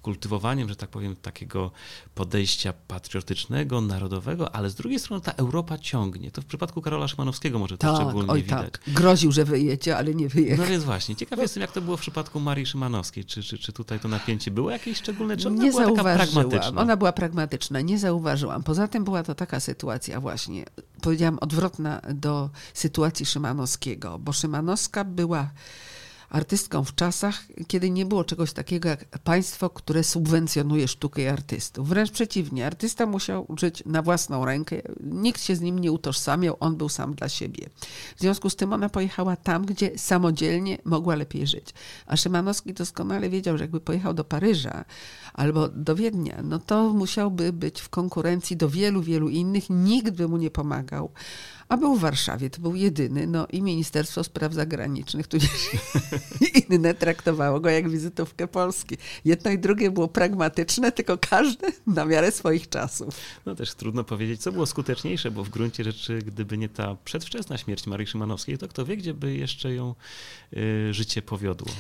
kultywowaniem, 0.02 0.70
że 0.70 0.76
tak 0.76 0.90
powiem, 0.90 1.16
takiego 1.16 1.72
podejścia 2.16 2.74
patriotycznego, 2.88 3.82
narodowego, 3.82 4.56
ale 4.56 4.70
z 4.70 4.76
drugiej 4.76 5.00
strony 5.00 5.22
ta 5.22 5.32
Europa 5.32 5.78
ciągnie. 5.78 6.32
To 6.32 6.42
w 6.42 6.46
przypadku 6.46 6.82
Karola 6.82 7.08
Szymanowskiego 7.08 7.60
może 7.60 7.78
to 7.78 7.88
tak, 7.88 7.96
szczególnie 7.96 8.32
oj, 8.32 8.44
widać. 8.44 8.72
Tak. 8.72 8.82
Groził, 8.88 9.32
że 9.32 9.46
wyjedzie, 9.46 9.98
ale 9.98 10.16
nie 10.16 10.30
wyjechał. 10.30 10.66
No 10.66 10.72
więc 10.72 10.84
właśnie, 10.84 11.16
ciekaw 11.16 11.40
jestem, 11.40 11.62
jak 11.62 11.72
to 11.72 11.82
było 11.82 11.98
w 11.98 12.02
przypadku 12.02 12.40
Marii 12.40 12.66
Szymanowskiej. 12.66 13.26
Czy, 13.26 13.44
czy, 13.44 13.58
czy 13.58 13.74
tutaj 13.74 14.00
to 14.00 14.08
napięcie 14.08 14.52
było 14.52 14.72
jakieś 14.72 14.98
szczególne, 14.98 15.38
czy 15.38 15.48
ona 15.48 15.64
nie 15.64 15.72
była 15.72 15.86
taka 15.86 16.04
pragmatyczna? 16.04 16.82
Ona 16.82 16.98
była 16.98 17.12
pragmatyczna, 17.12 17.82
nie 17.82 18.00
zauważyłam. 18.00 18.64
Poza 18.64 18.88
tym 18.88 19.04
była 19.04 19.24
to 19.24 19.36
taka 19.36 19.60
sytuacja 19.60 20.22
właśnie, 20.22 20.66
powiedziałam, 21.02 21.40
odwrotna 21.42 22.02
do 22.14 22.50
sytuacji 22.74 23.26
Szymanowskiego, 23.26 24.20
bo 24.20 24.34
Szymanowska 24.34 25.04
była 25.04 25.50
artystką 26.30 26.84
w 26.84 26.96
czasach, 26.96 27.44
kiedy 27.68 27.90
nie 27.90 28.06
było 28.06 28.24
czegoś 28.24 28.54
takiego 28.54 28.90
jak 28.90 29.06
państwo, 29.20 29.70
które 29.70 30.04
subwencjonuje 30.04 30.88
sztukę 30.88 31.22
i 31.22 31.28
artystów. 31.28 31.90
Wręcz 31.90 32.12
przeciwnie, 32.12 32.66
artysta 32.66 33.06
musiał 33.06 33.48
żyć 33.58 33.84
na 33.86 34.02
własną 34.02 34.46
rękę, 34.46 34.82
nikt 35.02 35.42
się 35.42 35.56
z 35.56 35.62
nim 35.62 35.80
nie 35.80 35.92
utożsamiał, 35.92 36.58
on 36.60 36.76
był 36.76 36.90
sam 36.90 37.14
dla 37.16 37.30
siebie. 37.30 37.70
W 38.16 38.20
związku 38.20 38.50
z 38.50 38.56
tym 38.56 38.74
ona 38.74 38.90
pojechała 38.90 39.36
tam, 39.36 39.66
gdzie 39.66 39.98
samodzielnie 39.98 40.78
mogła 40.86 41.16
lepiej 41.16 41.48
żyć. 41.48 41.74
A 42.06 42.18
Szymanowski 42.18 42.74
doskonale 42.74 43.30
wiedział, 43.30 43.58
że 43.58 43.64
jakby 43.64 43.80
pojechał 43.80 44.14
do 44.14 44.24
Paryża 44.24 44.86
albo 45.34 45.68
do 45.70 45.96
Wiednia, 45.96 46.42
no 46.44 46.60
to 46.60 46.94
musiałby 46.94 47.54
być 47.54 47.82
w 47.82 47.90
konkurencji 47.90 48.58
do 48.58 48.70
wielu, 48.70 49.02
wielu 49.02 49.30
innych, 49.30 49.70
nikt 49.70 50.10
by 50.10 50.28
mu 50.28 50.38
nie 50.38 50.52
pomagał 50.52 51.12
a 51.70 51.78
był 51.78 51.96
w 51.96 52.00
Warszawie, 52.00 52.50
to 52.50 52.62
był 52.62 52.76
jedyny, 52.76 53.28
no 53.28 53.48
i 53.52 53.62
Ministerstwo 53.62 54.24
Spraw 54.24 54.54
Zagranicznych, 54.54 55.28
tudzież 55.28 55.70
inne 56.70 56.94
traktowało 56.94 57.60
go 57.60 57.70
jak 57.70 57.90
wizytówkę 57.90 58.48
Polski. 58.48 58.98
Jedno 59.26 59.52
i 59.52 59.60
drugie 59.60 59.92
było 59.92 60.08
pragmatyczne, 60.08 60.92
tylko 60.92 61.18
każde 61.18 61.68
na 61.88 62.06
miarę 62.06 62.32
swoich 62.32 62.70
czasów. 62.70 63.16
No 63.46 63.56
też 63.56 63.74
trudno 63.74 64.04
powiedzieć, 64.04 64.42
co 64.42 64.52
było 64.52 64.66
skuteczniejsze, 64.66 65.32
bo 65.32 65.44
w 65.44 65.50
gruncie 65.50 65.84
rzeczy, 65.84 66.20
gdyby 66.20 66.58
nie 66.58 66.70
ta 66.70 66.96
przedwczesna 67.06 67.58
śmierć 67.58 67.88
Marii 67.88 68.08
Szymanowskiej, 68.08 68.58
to 68.58 68.68
kto 68.68 68.86
wie, 68.86 68.98
gdzie 68.98 69.14
by 69.14 69.36
jeszcze 69.36 69.74
ją 69.74 69.96
y, 70.54 70.94
życie 70.94 71.22
powiodło. 71.22 71.72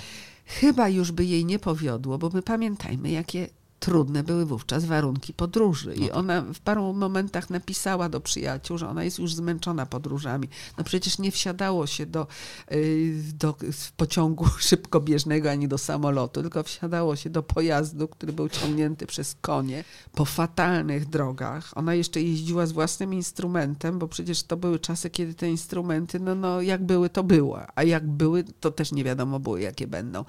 Chyba 0.49 0.89
już 0.89 1.11
by 1.11 1.25
jej 1.25 1.45
nie 1.45 1.59
powiodło, 1.59 2.17
bo 2.17 2.29
my 2.33 2.41
pamiętajmy, 2.41 3.11
jakie 3.11 3.49
trudne 3.79 4.23
były 4.23 4.45
wówczas 4.45 4.85
warunki 4.85 5.33
podróży. 5.33 5.93
I 5.95 6.07
no 6.07 6.11
ona 6.11 6.41
w 6.41 6.59
paru 6.59 6.93
momentach 6.93 7.49
napisała 7.49 8.09
do 8.09 8.21
przyjaciół, 8.21 8.77
że 8.77 8.89
ona 8.89 9.03
jest 9.03 9.19
już 9.19 9.33
zmęczona 9.35 9.85
podróżami. 9.85 10.47
No 10.77 10.83
przecież 10.83 11.19
nie 11.19 11.31
wsiadało 11.31 11.87
się 11.87 12.05
do, 12.05 12.27
y, 12.71 13.13
do 13.33 13.55
pociągu 13.97 14.47
szybkobieżnego 14.69 15.51
ani 15.51 15.67
do 15.67 15.77
samolotu, 15.77 16.41
tylko 16.41 16.63
wsiadało 16.63 17.15
się 17.15 17.29
do 17.29 17.43
pojazdu, 17.43 18.07
który 18.07 18.33
był 18.33 18.49
ciągnięty 18.49 19.07
przez 19.07 19.35
konie 19.41 19.83
po 20.13 20.25
fatalnych 20.25 21.09
drogach. 21.09 21.71
Ona 21.75 21.93
jeszcze 21.93 22.21
jeździła 22.21 22.65
z 22.65 22.71
własnym 22.71 23.13
instrumentem, 23.13 23.99
bo 23.99 24.07
przecież 24.07 24.43
to 24.43 24.57
były 24.57 24.79
czasy, 24.79 25.09
kiedy 25.09 25.33
te 25.33 25.49
instrumenty, 25.49 26.19
no, 26.19 26.35
no 26.35 26.61
jak 26.61 26.83
były, 26.83 27.09
to 27.09 27.23
było, 27.23 27.59
a 27.75 27.83
jak 27.83 28.07
były, 28.07 28.43
to 28.59 28.71
też 28.71 28.91
nie 28.91 29.03
wiadomo 29.03 29.39
było, 29.39 29.57
jakie 29.57 29.87
będą. 29.87 30.25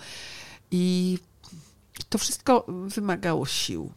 I 0.70 1.18
to 2.08 2.18
wszystko 2.18 2.64
wymagało 2.68 3.46
sił. 3.46 3.92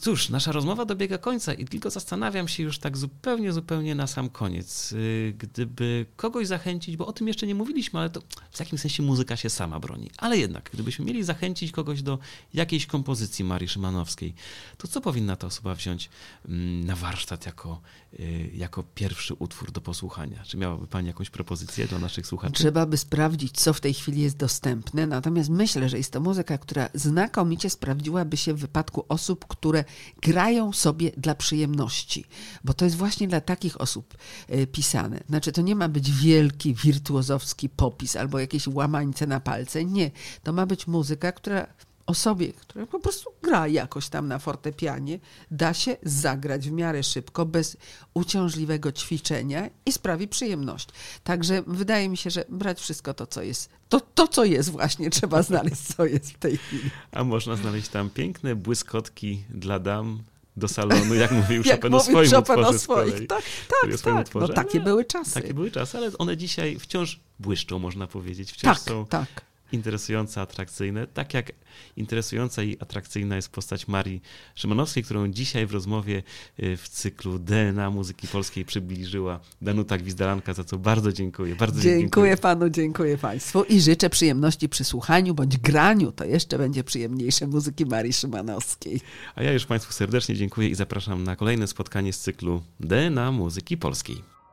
Cóż, 0.00 0.28
nasza 0.28 0.52
rozmowa 0.52 0.84
dobiega 0.84 1.18
końca 1.18 1.54
i 1.54 1.64
tylko 1.64 1.90
zastanawiam 1.90 2.48
się 2.48 2.62
już 2.62 2.78
tak 2.78 2.96
zupełnie, 2.96 3.52
zupełnie 3.52 3.94
na 3.94 4.06
sam 4.06 4.28
koniec. 4.28 4.92
Y, 4.92 5.34
gdyby 5.38 6.06
kogoś 6.16 6.46
zachęcić, 6.46 6.96
bo 6.96 7.06
o 7.06 7.12
tym 7.12 7.28
jeszcze 7.28 7.46
nie 7.46 7.54
mówiliśmy, 7.54 8.00
ale 8.00 8.10
to 8.10 8.20
w 8.50 8.60
jakimś 8.60 8.80
sensie 8.80 9.02
muzyka 9.02 9.36
się 9.36 9.50
sama 9.50 9.80
broni. 9.80 10.10
Ale 10.16 10.38
jednak, 10.38 10.70
gdybyśmy 10.72 11.04
mieli 11.04 11.24
zachęcić 11.24 11.72
kogoś 11.72 12.02
do 12.02 12.18
jakiejś 12.54 12.86
kompozycji 12.86 13.44
Marii 13.44 13.68
Szymanowskiej, 13.68 14.34
to 14.78 14.88
co 14.88 15.00
powinna 15.00 15.36
ta 15.36 15.46
osoba 15.46 15.74
wziąć 15.74 16.10
mm, 16.48 16.84
na 16.84 16.96
warsztat 16.96 17.46
jako, 17.46 17.80
y, 18.20 18.50
jako 18.54 18.84
pierwszy 18.94 19.34
utwór 19.34 19.70
do 19.70 19.80
posłuchania? 19.80 20.42
Czy 20.44 20.56
miałaby 20.56 20.86
Pani 20.86 21.06
jakąś 21.06 21.30
propozycję 21.30 21.86
dla 21.86 21.98
naszych 21.98 22.26
słuchaczy? 22.26 22.54
Trzeba 22.54 22.86
by 22.86 22.96
sprawdzić, 22.96 23.60
co 23.60 23.72
w 23.72 23.80
tej 23.80 23.94
chwili 23.94 24.20
jest 24.22 24.36
dostępne, 24.36 25.06
natomiast 25.06 25.50
myślę, 25.50 25.88
że 25.88 25.98
jest 25.98 26.12
to 26.12 26.20
muzyka, 26.20 26.58
która 26.58 26.88
znakomicie 26.94 27.70
sprawdziłaby 27.70 28.36
się 28.36 28.54
w 28.54 28.58
wypadku 28.58 29.04
osób, 29.08 29.44
które 29.48 29.75
które 29.76 30.32
grają 30.32 30.72
sobie 30.72 31.10
dla 31.16 31.34
przyjemności, 31.34 32.24
bo 32.64 32.74
to 32.74 32.84
jest 32.84 32.96
właśnie 32.96 33.28
dla 33.28 33.40
takich 33.40 33.80
osób 33.80 34.14
e, 34.48 34.66
pisane. 34.66 35.20
Znaczy, 35.28 35.52
to 35.52 35.62
nie 35.62 35.76
ma 35.76 35.88
być 35.88 36.12
wielki, 36.12 36.74
wirtuozowski 36.74 37.68
popis 37.68 38.16
albo 38.16 38.38
jakieś 38.38 38.66
łamańce 38.66 39.26
na 39.26 39.40
palce. 39.40 39.84
Nie. 39.84 40.10
To 40.42 40.52
ma 40.52 40.66
być 40.66 40.86
muzyka, 40.86 41.32
która 41.32 41.66
osobie, 42.06 42.52
która 42.52 42.86
po 42.86 43.00
prostu 43.00 43.30
gra 43.42 43.68
jakoś 43.68 44.08
tam 44.08 44.28
na 44.28 44.38
fortepianie, 44.38 45.18
da 45.50 45.74
się 45.74 45.96
zagrać 46.02 46.68
w 46.68 46.72
miarę 46.72 47.02
szybko, 47.02 47.46
bez 47.46 47.76
uciążliwego 48.14 48.92
ćwiczenia 48.92 49.70
i 49.86 49.92
sprawi 49.92 50.28
przyjemność. 50.28 50.88
Także 51.24 51.62
wydaje 51.66 52.08
mi 52.08 52.16
się, 52.16 52.30
że 52.30 52.44
brać 52.48 52.80
wszystko 52.80 53.14
to, 53.14 53.26
co 53.26 53.42
jest, 53.42 53.70
to, 53.88 54.00
to 54.00 54.28
co 54.28 54.44
jest 54.44 54.70
właśnie, 54.70 55.10
trzeba 55.10 55.42
znaleźć, 55.42 55.82
co 55.96 56.04
jest 56.04 56.32
w 56.32 56.38
tej 56.38 56.56
chwili. 56.56 56.90
A 57.12 57.24
można 57.24 57.56
znaleźć 57.56 57.88
tam 57.88 58.10
piękne 58.10 58.56
błyskotki 58.56 59.44
dla 59.50 59.78
dam, 59.78 60.22
do 60.56 60.68
salonu, 60.68 61.14
jak 61.14 61.32
mówił 61.32 61.62
jak 61.66 61.82
Chopin 61.82 61.94
o 61.94 62.00
swoim 62.00 62.30
Chopin 62.30 62.38
utworze 62.38 62.68
o 62.68 62.78
swoich. 62.78 63.26
Tak, 63.26 63.42
tak, 63.82 64.00
tak. 64.00 64.20
Utworze. 64.20 64.46
No, 64.48 64.54
takie 64.54 64.80
były 64.80 65.04
czasy. 65.04 65.34
Takie 65.34 65.54
były 65.54 65.70
czasy, 65.70 65.98
ale 65.98 66.10
one 66.18 66.36
dzisiaj 66.36 66.78
wciąż 66.78 67.20
błyszczą, 67.38 67.78
można 67.78 68.06
powiedzieć. 68.06 68.52
Wciąż 68.52 68.78
tak, 68.78 68.88
są 68.88 69.06
tak 69.06 69.28
interesujące, 69.72 70.40
atrakcyjne, 70.40 71.06
tak 71.06 71.34
jak 71.34 71.52
interesująca 71.96 72.62
i 72.62 72.76
atrakcyjna 72.80 73.36
jest 73.36 73.48
postać 73.48 73.88
Marii 73.88 74.22
Szymanowskiej, 74.54 75.02
którą 75.02 75.28
dzisiaj 75.28 75.66
w 75.66 75.72
rozmowie 75.72 76.22
y, 76.62 76.76
w 76.76 76.88
cyklu 76.88 77.38
DNA 77.38 77.90
Muzyki 77.90 78.28
Polskiej 78.28 78.64
przybliżyła 78.64 79.40
Danuta 79.62 79.98
Gwizdalanka, 79.98 80.54
za 80.54 80.64
co 80.64 80.78
bardzo 80.78 81.12
dziękuję. 81.12 81.56
Bardzo 81.56 81.80
dziękuję, 81.80 82.00
dziękuję 82.00 82.36
panu, 82.36 82.70
dziękuję 82.70 83.18
państwu 83.18 83.64
i 83.64 83.80
życzę 83.80 84.10
przyjemności 84.10 84.68
przy 84.68 84.84
słuchaniu 84.84 85.34
bądź 85.34 85.56
graniu, 85.58 86.12
to 86.12 86.24
jeszcze 86.24 86.58
będzie 86.58 86.84
przyjemniejsze 86.84 87.46
muzyki 87.46 87.86
Marii 87.86 88.12
Szymanowskiej. 88.12 89.00
A 89.34 89.42
ja 89.42 89.52
już 89.52 89.66
państwu 89.66 89.92
serdecznie 89.92 90.34
dziękuję 90.34 90.68
i 90.68 90.74
zapraszam 90.74 91.24
na 91.24 91.36
kolejne 91.36 91.66
spotkanie 91.66 92.12
z 92.12 92.20
cyklu 92.20 92.62
DNA 92.80 93.32
Muzyki 93.32 93.76
Polskiej. 93.76 94.35